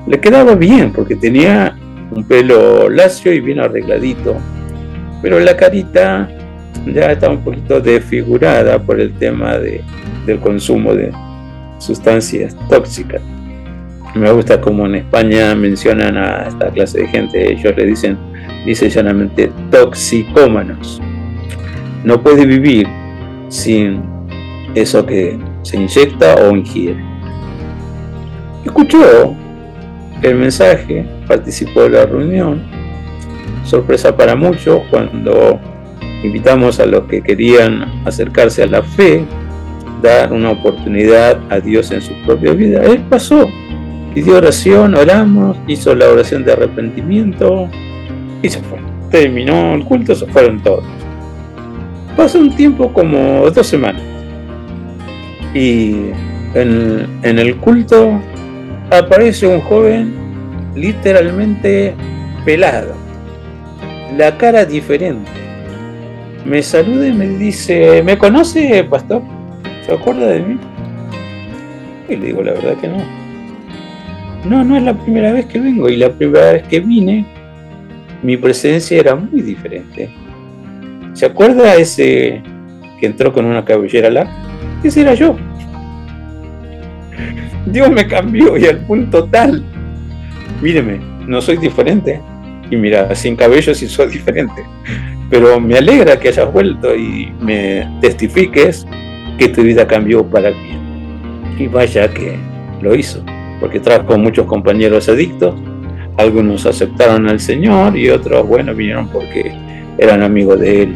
[0.07, 1.75] Le quedaba bien porque tenía
[2.11, 4.37] un pelo lacio y bien arregladito,
[5.23, 6.29] pero la carita
[6.87, 9.81] ya estaba un poquito desfigurada por el tema de,
[10.27, 11.11] del consumo de
[11.79, 13.23] sustancias tóxicas.
[14.15, 18.19] Me gusta como en España mencionan a esta clase de gente, ellos le dicen,
[18.67, 21.01] dice llanamente, toxicómanos.
[22.05, 22.87] No puede vivir
[23.51, 24.03] sin
[24.75, 27.05] eso que se inyecta o ingiere.
[28.65, 29.35] Escuchó
[30.23, 32.63] el mensaje, participó de la reunión,
[33.65, 35.59] sorpresa para muchos cuando
[36.23, 39.25] invitamos a los que querían acercarse a la fe,
[40.03, 42.83] dar una oportunidad a Dios en su propia vida.
[42.85, 43.49] Él pasó,
[44.15, 47.69] pidió oración, oramos, hizo la oración de arrepentimiento
[48.43, 48.79] y se fue.
[49.11, 50.85] Terminó el culto, se fueron todos.
[52.17, 54.03] Pasó un tiempo como dos semanas.
[55.55, 56.11] Y
[56.55, 58.21] en, en el culto
[58.91, 60.15] aparece un joven
[60.75, 61.95] literalmente
[62.45, 62.95] pelado,
[64.17, 65.31] la cara diferente.
[66.45, 69.23] Me saluda y me dice, ¿me conoce, pastor?
[69.85, 70.59] ¿Se acuerda de mí?
[72.09, 73.05] Y le digo, la verdad que no.
[74.45, 77.27] No, no es la primera vez que vengo y la primera vez que vine,
[78.23, 80.11] mi presencia era muy diferente.
[81.13, 82.43] ¿Se acuerda ese
[82.99, 84.33] que entró con una cabellera larga?
[84.83, 85.37] Ese era yo.
[87.67, 89.65] Dios me cambió y al punto tal.
[90.63, 92.21] Míreme, no soy diferente.
[92.71, 94.63] Y mira, sin cabello sí soy diferente.
[95.29, 98.87] Pero me alegra que hayas vuelto y me testifiques
[99.39, 100.81] que tu vida cambió para bien.
[101.59, 102.37] Y vaya que
[102.81, 103.25] lo hizo,
[103.61, 105.55] porque trajo muchos compañeros adictos.
[106.17, 109.53] Algunos aceptaron al Señor y otros, bueno, vinieron porque
[110.01, 110.95] eran amigos de Él.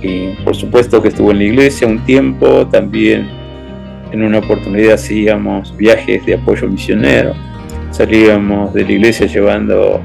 [0.00, 3.28] Y por supuesto que estuvo en la iglesia un tiempo, también
[4.12, 7.34] en una oportunidad hacíamos viajes de apoyo misionero,
[7.90, 10.00] salíamos de la iglesia llevando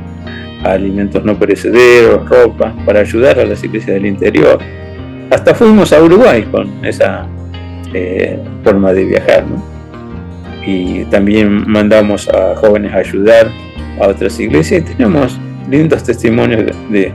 [0.64, 4.60] alimentos no perecederos, ropa, para ayudar a las iglesias del interior.
[5.30, 7.28] Hasta fuimos a Uruguay con esa
[7.94, 9.44] eh, forma de viajar.
[10.66, 13.52] Y también mandamos a jóvenes a ayudar
[14.02, 15.40] a otras iglesias y tenemos
[15.70, 17.14] lindos testimonios de,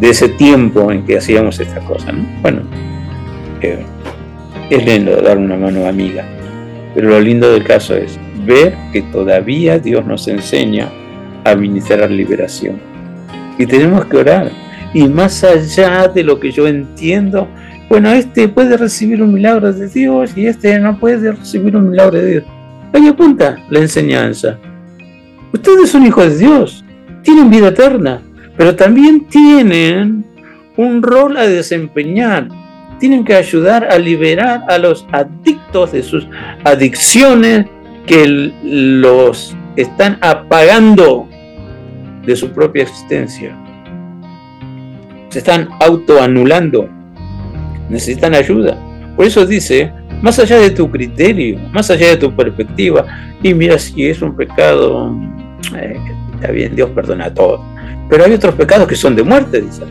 [0.00, 2.14] ese tiempo en que hacíamos estas cosas.
[2.42, 2.60] Bueno,
[3.60, 3.84] eh,
[4.70, 6.24] es lindo dar una mano amiga,
[6.94, 10.88] pero lo lindo del caso es ver que todavía Dios nos enseña
[11.44, 12.78] a ministrar liberación.
[13.58, 14.50] Y tenemos que orar.
[14.92, 17.46] Y más allá de lo que yo entiendo,
[17.88, 22.18] bueno, este puede recibir un milagro de Dios y este no puede recibir un milagro
[22.18, 22.44] de Dios.
[22.92, 24.58] Ahí apunta la enseñanza.
[25.52, 26.84] Ustedes son hijos de Dios,
[27.22, 28.22] tienen vida eterna,
[28.56, 30.24] pero también tienen
[30.76, 32.48] un rol a desempeñar
[33.00, 36.28] tienen que ayudar a liberar a los adictos de sus
[36.62, 37.66] adicciones
[38.06, 41.26] que los están apagando
[42.24, 43.56] de su propia existencia.
[45.30, 46.88] Se están autoanulando.
[47.88, 48.76] Necesitan ayuda.
[49.16, 49.92] Por eso dice,
[50.22, 53.06] más allá de tu criterio, más allá de tu perspectiva,
[53.42, 55.16] y mira si es un pecado,
[55.74, 55.96] eh,
[56.40, 57.60] está bien, Dios perdona a todos.
[58.08, 59.84] Pero hay otros pecados que son de muerte, dice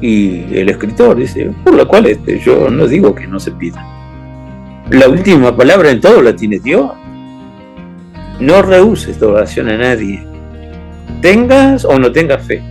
[0.00, 3.84] y el escritor dice, por lo cual este, yo no digo que no se pida.
[4.90, 6.92] La última palabra en todo la tiene Dios.
[8.38, 10.24] No rehuses tu oración a nadie.
[11.22, 12.62] Tengas o no tengas fe.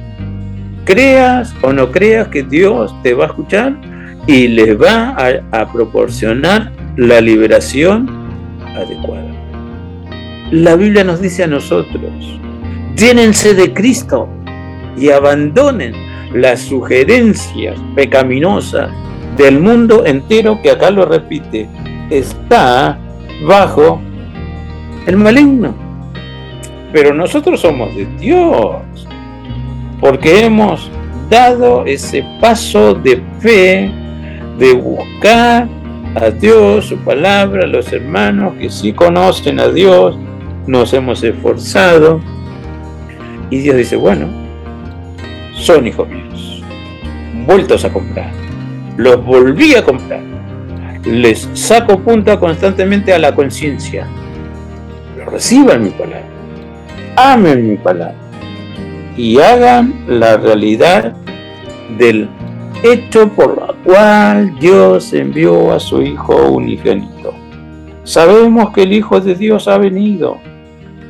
[0.86, 3.76] Creas o no creas que Dios te va a escuchar
[4.28, 8.07] y les va a, a proporcionar la liberación
[8.76, 9.24] adecuada.
[10.56, 12.39] La Biblia nos dice a nosotros,
[12.95, 14.30] llénense de Cristo
[14.95, 15.91] y abandonen
[16.34, 18.89] las sugerencias pecaminosas
[19.36, 21.68] del mundo entero, que acá lo repite,
[22.10, 22.97] está
[23.45, 23.99] bajo
[25.06, 25.76] el maligno.
[26.93, 28.82] Pero nosotros somos de Dios,
[29.99, 30.89] porque hemos
[31.30, 33.91] dado ese paso de fe,
[34.58, 35.68] de buscar
[36.16, 40.18] a Dios, su palabra, los hermanos que sí conocen a Dios,
[40.68, 42.22] nos hemos esforzado.
[43.49, 44.28] Y Dios dice, bueno,
[45.53, 46.26] son hijos míos
[47.45, 48.32] vueltos a comprar.
[48.97, 50.22] Los volví a comprar.
[51.05, 54.07] Les saco punta constantemente a la conciencia.
[55.26, 56.26] Reciban mi palabra.
[57.16, 58.16] Amen mi palabra.
[59.16, 61.13] Y hagan la realidad
[61.97, 62.28] del
[62.84, 67.34] hecho por la cual Dios envió a su Hijo unigénito.
[68.03, 70.39] Sabemos que el Hijo de Dios ha venido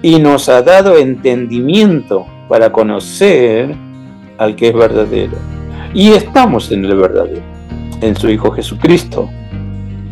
[0.06, 3.76] y nos ha dado entendimiento para conocer
[4.38, 5.36] al que es verdadero
[5.95, 7.41] y estamos en el verdadero,
[8.01, 9.28] en su Hijo Jesucristo.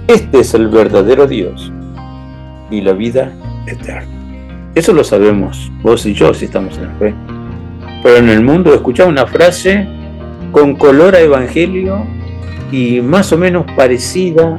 [0.08, 1.72] Este es el verdadero Dios
[2.72, 3.34] y la vida
[3.68, 4.72] eterna.
[4.74, 7.14] Eso lo sabemos vos y yo si estamos en la fe.
[8.02, 9.88] Pero en el mundo escuchamos una frase
[10.52, 12.04] con color a evangelio
[12.72, 14.58] y más o menos parecida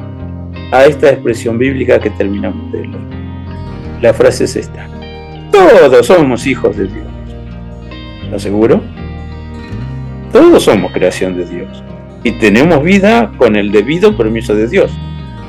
[0.71, 3.01] a esta expresión bíblica que terminamos de leer.
[4.01, 4.94] La frase es esta.
[5.55, 7.07] Todos somos hijos de Dios.
[8.29, 8.81] ¿Lo aseguro?
[10.33, 11.85] Todos somos creación de Dios.
[12.25, 14.91] y tenemos vida con el debido permiso de Dios.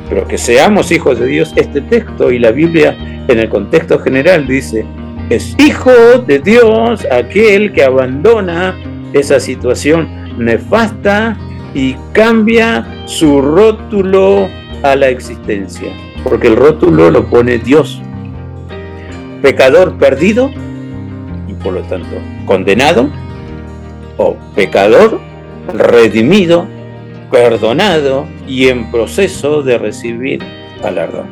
[0.09, 2.95] Pero que seamos hijos de Dios, este texto y la Biblia
[3.27, 4.85] en el contexto general dice,
[5.29, 5.91] es hijo
[6.27, 8.75] de Dios aquel que abandona
[9.13, 11.37] esa situación nefasta
[11.73, 14.47] y cambia su rótulo
[14.83, 15.91] a la existencia,
[16.23, 18.01] porque el rótulo lo pone Dios.
[19.45, 20.49] Pecador perdido
[21.47, 22.17] y por lo tanto
[22.47, 23.11] condenado,
[24.17, 25.21] o pecador
[25.71, 26.65] redimido,
[27.29, 30.39] perdonado y en proceso de recibir
[30.81, 31.27] galardón.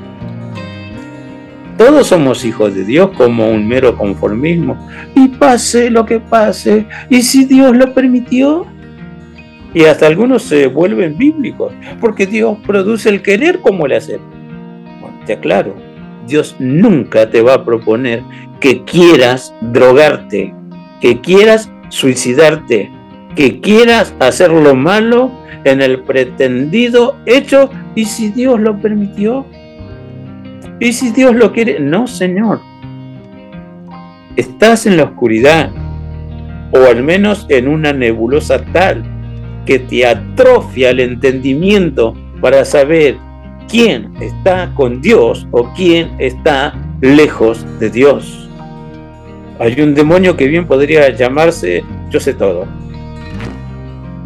[1.75, 4.87] Todos somos hijos de Dios como un mero conformismo.
[5.15, 6.85] Y pase lo que pase.
[7.09, 8.67] ¿Y si Dios lo permitió?
[9.73, 14.19] Y hasta algunos se vuelven bíblicos, porque Dios produce el querer como el hacer.
[15.01, 15.73] Bueno, te aclaro,
[16.27, 18.23] Dios nunca te va a proponer
[18.59, 20.53] que quieras drogarte,
[21.01, 22.89] que quieras suicidarte,
[23.35, 25.31] que quieras hacer lo malo
[25.63, 29.45] en el pretendido hecho y si Dios lo permitió.
[30.79, 32.59] Y si Dios lo quiere, no, Señor.
[34.35, 35.71] Estás en la oscuridad
[36.71, 39.03] o al menos en una nebulosa tal
[39.65, 43.17] que te atrofia el entendimiento para saber
[43.69, 48.49] quién está con Dios o quién está lejos de Dios.
[49.59, 52.65] Hay un demonio que bien podría llamarse yo sé todo.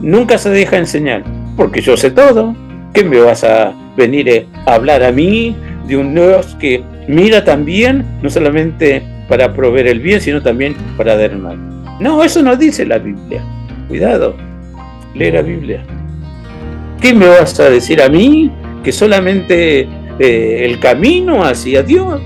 [0.02, 1.24] Nunca se deja enseñar,
[1.56, 2.56] porque yo sé todo.
[2.94, 5.56] ¿Qué me vas a venir a hablar a mí
[5.88, 11.16] de un Dios que mira también, no solamente para proveer el bien, sino también para
[11.16, 11.58] dar el mal?
[12.00, 13.42] No, eso no dice la Biblia.
[13.88, 14.36] Cuidado,
[15.16, 15.84] lee la Biblia.
[17.02, 18.52] ¿Qué me vas a decir a mí
[18.88, 19.82] que solamente
[20.18, 22.22] eh, el camino hacia Dios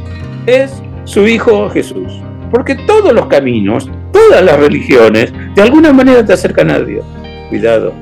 [0.45, 0.71] es
[1.05, 2.21] su Hijo Jesús?
[2.51, 7.03] Porque todos los caminos, todas las religiones, de alguna manera te acercan a Dios.
[7.49, 7.93] Cuidado,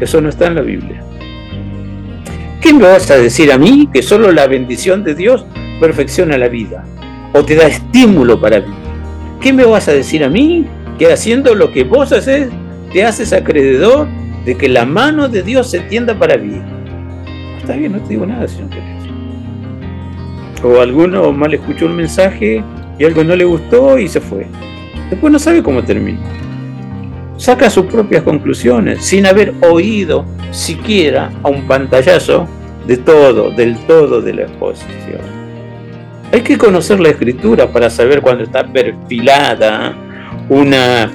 [0.00, 1.02] eso no está en la Biblia.
[2.62, 5.44] ¿Qué me vas a decir a mí que solo la bendición de Dios
[5.78, 6.86] perfecciona la vida
[7.34, 8.76] o te da estímulo para vivir?
[9.42, 10.64] ¿Qué me vas a decir a mí
[10.98, 12.48] que haciendo lo que vos haces
[12.94, 14.08] te haces acreedor
[14.46, 16.77] de que la mano de Dios se tienda para vivir?
[17.68, 18.70] Está bien, no te digo nada, señor
[20.62, 22.64] O alguno mal escuchó un mensaje
[22.98, 24.46] y algo no le gustó y se fue.
[25.10, 26.18] Después no sabe cómo termina.
[27.36, 32.48] Saca sus propias conclusiones sin haber oído siquiera a un pantallazo
[32.86, 35.20] de todo, del todo de la exposición.
[36.32, 39.94] Hay que conocer la escritura para saber cuándo está perfilada
[40.48, 41.12] una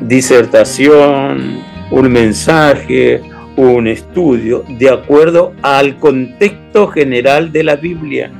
[0.00, 1.58] disertación,
[1.90, 3.20] un mensaje,
[3.56, 8.30] un estudio de acuerdo al contexto general de la Biblia.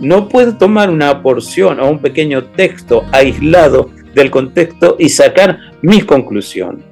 [0.00, 6.04] No puedo tomar una porción o un pequeño texto aislado del contexto y sacar mis
[6.04, 6.84] conclusiones.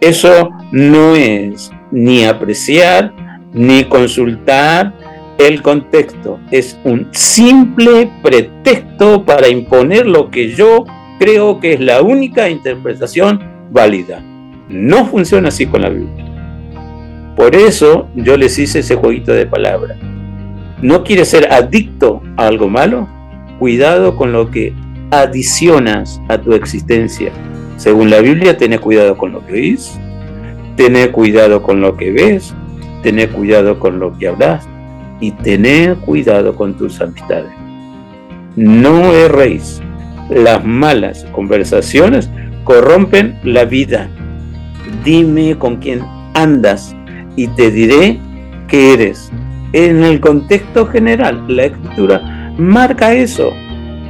[0.00, 3.12] Eso no es ni apreciar
[3.52, 4.92] ni consultar
[5.38, 6.38] el contexto.
[6.50, 10.84] Es un simple pretexto para imponer lo que yo
[11.18, 14.22] creo que es la única interpretación válida.
[14.68, 16.27] No funciona así con la Biblia.
[17.38, 19.96] Por eso yo les hice ese jueguito de palabras.
[20.82, 23.08] ¿No quieres ser adicto a algo malo?
[23.60, 24.74] Cuidado con lo que
[25.12, 27.30] adicionas a tu existencia.
[27.76, 29.96] Según la Biblia, ten cuidado con lo que oís,
[30.74, 32.52] ten cuidado con lo que ves,
[33.04, 34.68] ten cuidado con lo que hablas
[35.20, 37.52] y ten cuidado con tus amistades.
[38.56, 39.80] No erréis.
[40.28, 42.28] Las malas conversaciones
[42.64, 44.10] corrompen la vida.
[45.04, 46.02] Dime con quién
[46.34, 46.96] andas
[47.38, 48.18] y te diré
[48.66, 49.30] qué eres
[49.72, 53.52] en el contexto general, la escritura marca eso.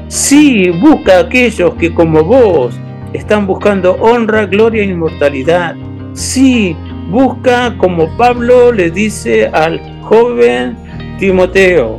[0.09, 2.75] Sí, busca a aquellos que como vos
[3.13, 5.77] están buscando honra, gloria e inmortalidad.
[6.15, 6.75] Sí,
[7.11, 10.75] busca como Pablo le dice al joven
[11.19, 11.99] Timoteo,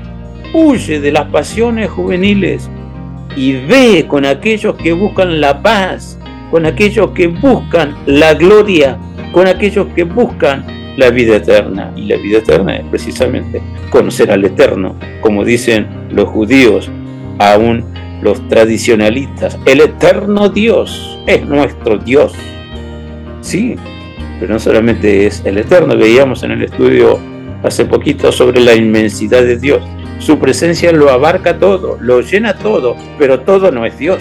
[0.51, 2.71] huye de las pasiones juveniles
[3.35, 6.17] y ve con aquellos que buscan la paz,
[6.49, 8.97] con aquellos que buscan la gloria,
[9.31, 11.91] con aquellos que buscan la vida eterna.
[11.95, 16.89] Y la vida eterna es precisamente conocer al Eterno, como dicen los judíos,
[17.39, 17.85] aún
[18.21, 19.57] los tradicionalistas.
[19.65, 22.33] El eterno Dios es nuestro Dios.
[23.41, 23.75] Sí,
[24.39, 27.19] pero no solamente es el eterno, veíamos en el estudio
[27.63, 29.81] hace poquito sobre la inmensidad de Dios.
[30.19, 34.19] Su presencia lo abarca todo, lo llena todo, pero todo no es Dios.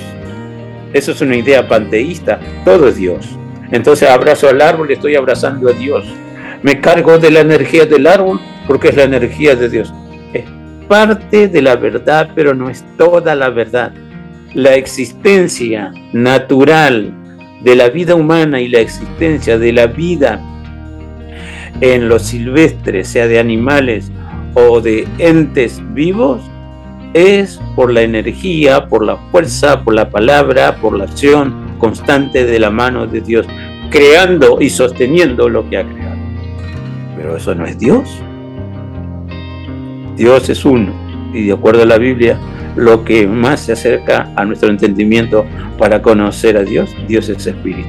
[0.92, 3.36] Eso es una idea panteísta, todo es Dios.
[3.70, 6.04] Entonces abrazo al árbol y estoy abrazando a Dios
[6.62, 9.92] me cargo de la energía del árbol porque es la energía de Dios.
[10.32, 10.44] Es
[10.88, 13.92] parte de la verdad, pero no es toda la verdad.
[14.54, 17.12] La existencia natural
[17.62, 20.40] de la vida humana y la existencia de la vida
[21.80, 24.10] en lo silvestre, sea de animales
[24.54, 26.40] o de entes vivos,
[27.14, 32.58] es por la energía, por la fuerza, por la palabra, por la acción constante de
[32.58, 33.46] la mano de Dios,
[33.90, 36.07] creando y sosteniendo lo que ha creado.
[37.18, 38.08] Pero eso no es Dios.
[40.16, 40.92] Dios es uno.
[41.34, 42.38] Y de acuerdo a la Biblia,
[42.76, 45.44] lo que más se acerca a nuestro entendimiento
[45.76, 47.88] para conocer a Dios, Dios es espíritu.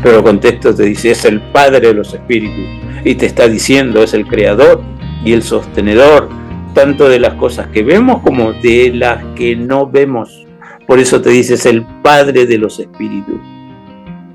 [0.00, 2.64] Pero el contexto te dice, es el Padre de los espíritus.
[3.04, 4.80] Y te está diciendo, es el creador
[5.24, 6.28] y el sostenedor,
[6.72, 10.46] tanto de las cosas que vemos como de las que no vemos.
[10.86, 13.40] Por eso te dice, es el Padre de los espíritus.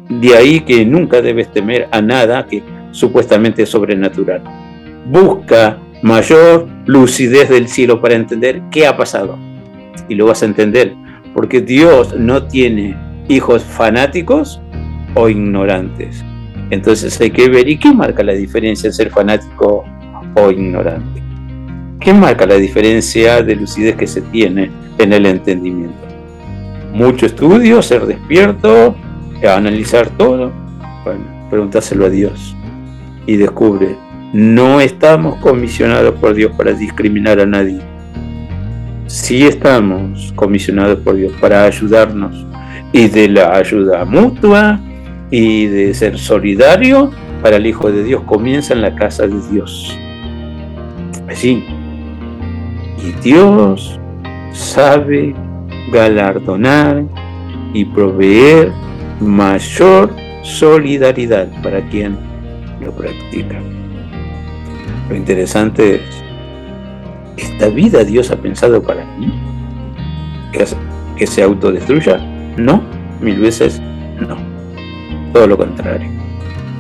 [0.10, 2.62] De ahí que nunca debes temer a nada que
[2.98, 4.42] supuestamente es sobrenatural.
[5.06, 9.38] Busca mayor lucidez del cielo para entender qué ha pasado.
[10.10, 10.94] Y lo vas a entender,
[11.34, 14.60] porque Dios no tiene hijos fanáticos
[15.14, 16.24] o ignorantes.
[16.72, 19.86] Entonces hay que ver, ¿y qué marca la diferencia en ser fanático
[20.34, 21.22] o ignorante?
[22.00, 25.96] ¿Qué marca la diferencia de lucidez que se tiene en el entendimiento?
[26.94, 28.96] Mucho estudio, ser despierto,
[29.48, 30.52] analizar todo.
[31.04, 32.58] Bueno, pregúntaselo a Dios
[33.28, 33.96] y descubre,
[34.34, 37.80] no estamos comisionados por Dios para discriminar a nadie.
[39.06, 42.46] Sí estamos comisionados por Dios para ayudarnos
[42.92, 44.80] y de la ayuda mutua
[45.30, 47.12] y de ser solidario
[47.42, 49.98] para el Hijo de Dios comienza en la casa de Dios.
[51.30, 51.64] Así.
[53.06, 54.00] Y Dios
[54.52, 55.36] sabe
[55.92, 57.04] galardonar
[57.74, 58.72] y proveer
[59.20, 60.14] mayor
[60.44, 62.27] solidaridad para quien
[62.88, 63.60] lo practica.
[65.10, 66.24] Lo interesante es,
[67.36, 69.34] ¿esta vida Dios ha pensado para mí?
[70.54, 70.66] ¿Que,
[71.18, 72.18] que se autodestruya?
[72.58, 72.82] No,
[73.22, 73.82] mil veces
[74.20, 74.38] no.
[75.34, 76.10] Todo lo contrario.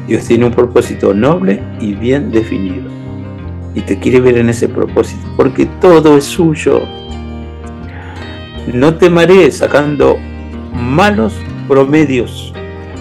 [0.07, 2.89] Dios tiene un propósito noble y bien definido.
[3.75, 6.81] Y te quiere ver en ese propósito, porque todo es suyo.
[8.73, 10.17] No te marees sacando
[10.73, 11.33] malos
[11.67, 12.53] promedios.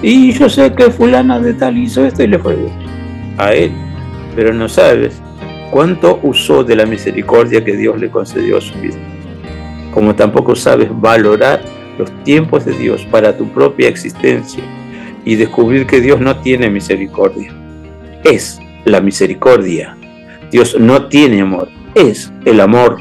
[0.02, 2.86] Y yo sé que fulana de tal hizo esto y le fue bien
[3.39, 3.72] a él,
[4.34, 5.20] pero no sabes
[5.70, 8.99] cuánto usó de la misericordia que Dios le concedió a su vida.
[9.93, 11.62] Como tampoco sabes valorar
[11.99, 14.62] los tiempos de Dios para tu propia existencia
[15.24, 17.53] y descubrir que Dios no tiene misericordia.
[18.22, 19.97] Es la misericordia.
[20.51, 21.68] Dios no tiene amor.
[21.95, 22.99] Es el amor.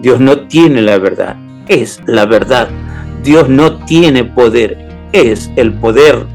[0.00, 1.36] Dios no tiene la verdad.
[1.68, 2.68] Es la verdad.
[3.22, 4.88] Dios no tiene poder.
[5.12, 6.26] Es el poder.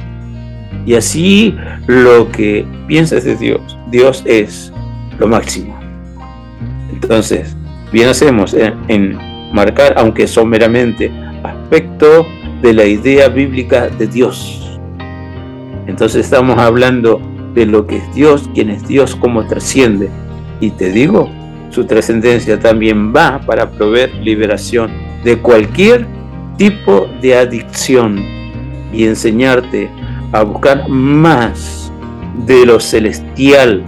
[0.86, 1.56] Y así
[1.88, 4.74] lo que piensas de Dios, Dios es
[5.20, 5.80] lo máximo.
[6.92, 7.56] Entonces,
[7.94, 9.18] bien hacemos en,
[9.54, 11.12] marcar, aunque someramente,
[11.44, 12.28] aspecto
[12.62, 14.80] de la idea bíblica de Dios.
[15.88, 17.22] Entonces estamos hablando
[17.54, 20.10] de lo que es Dios, quién es Dios, cómo trasciende.
[20.60, 21.30] Y te digo,
[21.70, 24.92] su trascendencia también va para proveer liberación
[25.24, 26.08] de cualquier
[26.58, 28.20] tipo de adicción
[28.92, 29.90] y enseñarte
[30.32, 31.79] a buscar más
[32.46, 33.84] de lo celestial,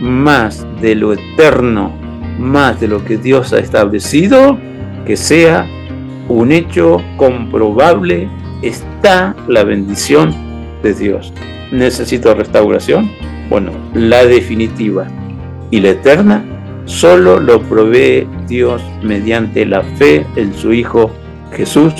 [0.00, 1.92] más de lo eterno,
[2.38, 4.58] más de lo que Dios ha establecido,
[5.06, 5.66] que sea
[6.28, 8.28] un hecho comprobable,
[8.62, 10.34] está la bendición
[10.82, 11.32] de Dios.
[11.72, 13.10] ¿Necesito restauración?
[13.50, 15.06] Bueno, la definitiva
[15.70, 16.44] y la eterna
[16.86, 21.10] solo lo provee Dios mediante la fe en su Hijo
[21.52, 21.94] Jesús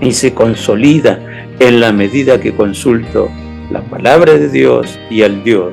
[0.00, 1.20] y se consolida
[1.58, 3.28] en la medida que consulto
[3.72, 5.72] la palabra de Dios y al Dios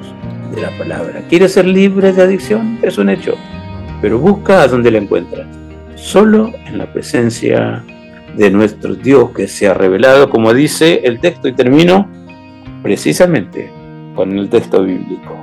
[0.55, 1.21] de la palabra.
[1.27, 2.79] ¿Quieres ser libre de adicción?
[2.81, 3.35] Es un hecho,
[4.01, 5.45] pero busca a donde la encuentras.
[5.95, 7.83] Solo en la presencia
[8.37, 12.07] de nuestro Dios que se ha revelado, como dice el texto, y termino
[12.81, 13.69] precisamente
[14.15, 15.35] con el texto bíblico,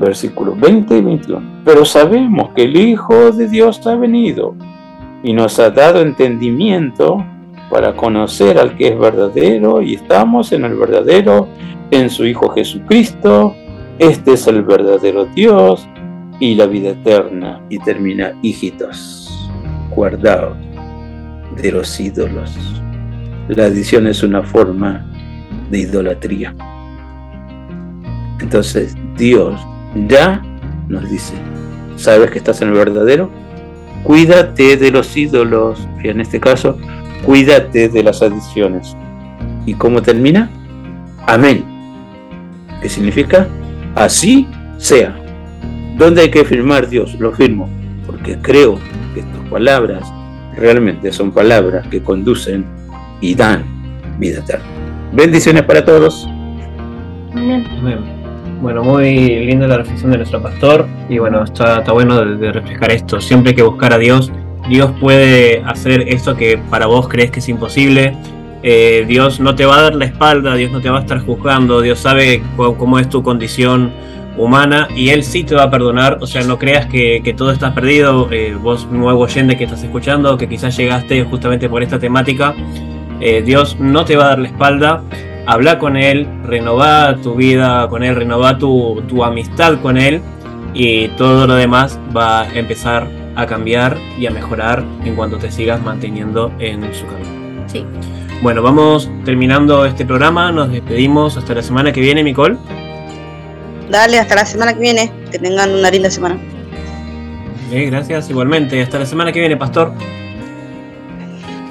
[0.00, 1.62] versículos 20 y 21.
[1.64, 4.56] Pero sabemos que el Hijo de Dios ha venido
[5.22, 7.24] y nos ha dado entendimiento
[7.70, 11.48] para conocer al que es verdadero y estamos en el verdadero,
[11.90, 13.54] en su Hijo Jesucristo.
[13.98, 15.86] Este es el verdadero Dios
[16.38, 17.60] y la vida eterna.
[17.68, 19.50] Y termina, hijitos,
[19.94, 20.56] guardaos
[21.60, 22.54] de los ídolos.
[23.48, 25.06] La adición es una forma
[25.70, 26.54] de idolatría.
[28.40, 29.58] Entonces Dios
[30.08, 30.42] ya
[30.88, 31.34] nos dice,
[31.96, 33.30] ¿sabes que estás en el verdadero?
[34.04, 36.78] Cuídate de los ídolos, y en este caso
[37.24, 38.96] cuídate de las adicciones.
[39.64, 40.50] ¿Y cómo termina?
[41.26, 41.64] Amén.
[42.80, 43.48] ¿Qué significa?
[43.94, 44.46] Así
[44.78, 45.16] sea.
[45.96, 47.14] ¿Dónde hay que firmar Dios?
[47.18, 47.68] Lo firmo,
[48.06, 48.78] porque creo
[49.14, 50.12] que tus palabras
[50.56, 52.64] realmente son palabras que conducen
[53.20, 53.64] y dan
[54.18, 54.64] vida eterna.
[55.12, 56.28] Bendiciones para todos.
[57.32, 57.64] Amén.
[58.60, 62.52] Bueno, muy linda la reflexión de nuestro pastor y bueno, está, está bueno de, de
[62.52, 63.20] reflejar esto.
[63.20, 64.32] Siempre hay que buscar a Dios.
[64.68, 68.16] Dios puede hacer esto que para vos crees que es imposible.
[68.62, 71.20] Eh, Dios no te va a dar la espalda, Dios no te va a estar
[71.20, 73.92] juzgando, Dios sabe cómo es tu condición
[74.36, 76.18] humana y Él sí te va a perdonar.
[76.20, 78.28] O sea, no creas que, que todo está perdido.
[78.32, 82.54] Eh, vos, nuevo oyente que estás escuchando, que quizás llegaste justamente por esta temática,
[83.20, 85.02] eh, Dios no te va a dar la espalda.
[85.46, 90.20] Habla con Él, renová tu vida con Él, renová tu, tu amistad con Él
[90.74, 93.06] y todo lo demás va a empezar
[93.36, 97.64] a cambiar y a mejorar en cuanto te sigas manteniendo en su camino.
[97.66, 97.84] Sí.
[98.42, 102.56] Bueno, vamos terminando este programa, nos despedimos hasta la semana que viene, Nicole.
[103.90, 105.12] Dale, hasta la semana que viene.
[105.30, 106.38] Que tengan una linda semana.
[107.72, 108.80] Eh, gracias, igualmente.
[108.82, 109.92] Hasta la semana que viene, Pastor.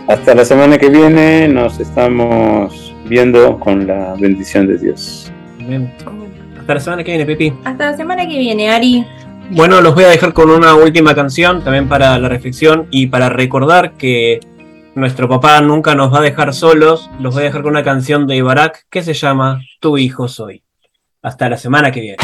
[0.08, 5.32] Hasta la semana que viene nos estamos viendo con la bendición de Dios.
[5.60, 5.92] Bien.
[6.60, 7.54] Hasta la semana que viene, Pepi.
[7.64, 9.06] Hasta la semana que viene, Ari.
[9.52, 13.30] Bueno, los voy a dejar con una última canción también para la reflexión y para
[13.30, 14.40] recordar que
[14.96, 17.10] nuestro papá nunca nos va a dejar solos.
[17.20, 20.64] Los voy a dejar con una canción de Ibarak que se llama Tu hijo soy.
[21.22, 22.18] Hasta la semana que viene.